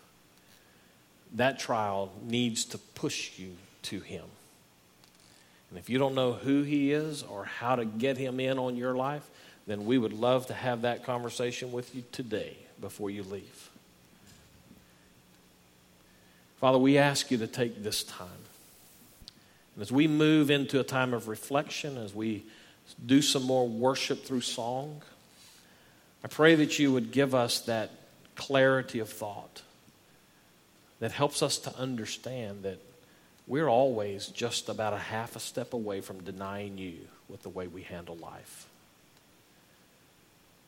that 1.34 1.58
trial 1.58 2.12
needs 2.22 2.64
to 2.66 2.78
push 2.78 3.38
you 3.38 3.56
to 3.82 4.00
Him. 4.00 4.24
And 5.70 5.78
if 5.78 5.90
you 5.90 5.98
don't 5.98 6.14
know 6.14 6.32
who 6.32 6.62
He 6.62 6.92
is 6.92 7.22
or 7.22 7.44
how 7.44 7.76
to 7.76 7.84
get 7.84 8.16
Him 8.16 8.40
in 8.40 8.58
on 8.58 8.76
your 8.76 8.94
life, 8.94 9.28
then 9.66 9.84
we 9.84 9.98
would 9.98 10.14
love 10.14 10.46
to 10.46 10.54
have 10.54 10.82
that 10.82 11.04
conversation 11.04 11.72
with 11.72 11.94
you 11.94 12.02
today 12.10 12.56
before 12.80 13.10
you 13.10 13.22
leave. 13.22 13.68
Father, 16.60 16.78
we 16.78 16.96
ask 16.96 17.30
you 17.30 17.38
to 17.38 17.46
take 17.46 17.82
this 17.82 18.02
time 18.02 18.28
as 19.80 19.92
we 19.92 20.08
move 20.08 20.50
into 20.50 20.80
a 20.80 20.84
time 20.84 21.14
of 21.14 21.28
reflection, 21.28 21.96
as 21.98 22.14
we 22.14 22.44
do 23.04 23.22
some 23.22 23.44
more 23.44 23.68
worship 23.68 24.24
through 24.24 24.40
song, 24.40 25.02
I 26.24 26.28
pray 26.28 26.56
that 26.56 26.78
you 26.78 26.92
would 26.92 27.12
give 27.12 27.34
us 27.34 27.60
that 27.60 27.90
clarity 28.34 28.98
of 28.98 29.08
thought 29.08 29.62
that 31.00 31.12
helps 31.12 31.42
us 31.42 31.58
to 31.58 31.76
understand 31.76 32.64
that 32.64 32.78
we're 33.46 33.68
always 33.68 34.26
just 34.26 34.68
about 34.68 34.92
a 34.92 34.98
half 34.98 35.36
a 35.36 35.40
step 35.40 35.72
away 35.72 36.00
from 36.00 36.22
denying 36.22 36.76
you 36.76 36.96
with 37.28 37.42
the 37.42 37.48
way 37.48 37.66
we 37.66 37.82
handle 37.82 38.16
life. 38.16 38.66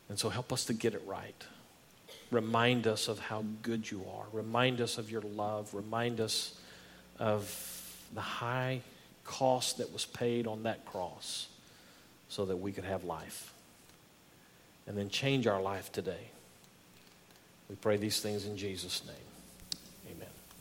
And 0.08 0.18
so 0.18 0.28
help 0.28 0.52
us 0.52 0.64
to 0.66 0.72
get 0.72 0.94
it 0.94 1.02
right. 1.06 1.44
Remind 2.30 2.86
us 2.86 3.08
of 3.08 3.18
how 3.18 3.44
good 3.62 3.90
you 3.90 4.04
are. 4.16 4.24
Remind 4.32 4.80
us 4.80 4.98
of 4.98 5.10
your 5.10 5.22
love. 5.22 5.74
Remind 5.74 6.20
us 6.20 6.54
of 7.18 7.52
the 8.14 8.20
high 8.20 8.80
cost 9.24 9.78
that 9.78 9.92
was 9.92 10.04
paid 10.04 10.46
on 10.46 10.64
that 10.64 10.84
cross 10.84 11.48
so 12.28 12.44
that 12.46 12.56
we 12.56 12.72
could 12.72 12.84
have 12.84 13.04
life. 13.04 13.52
And 14.86 14.96
then 14.96 15.08
change 15.08 15.46
our 15.46 15.60
life 15.60 15.92
today. 15.92 16.30
We 17.68 17.76
pray 17.76 17.96
these 17.96 18.20
things 18.20 18.46
in 18.46 18.56
Jesus' 18.56 19.02
name. 19.06 19.29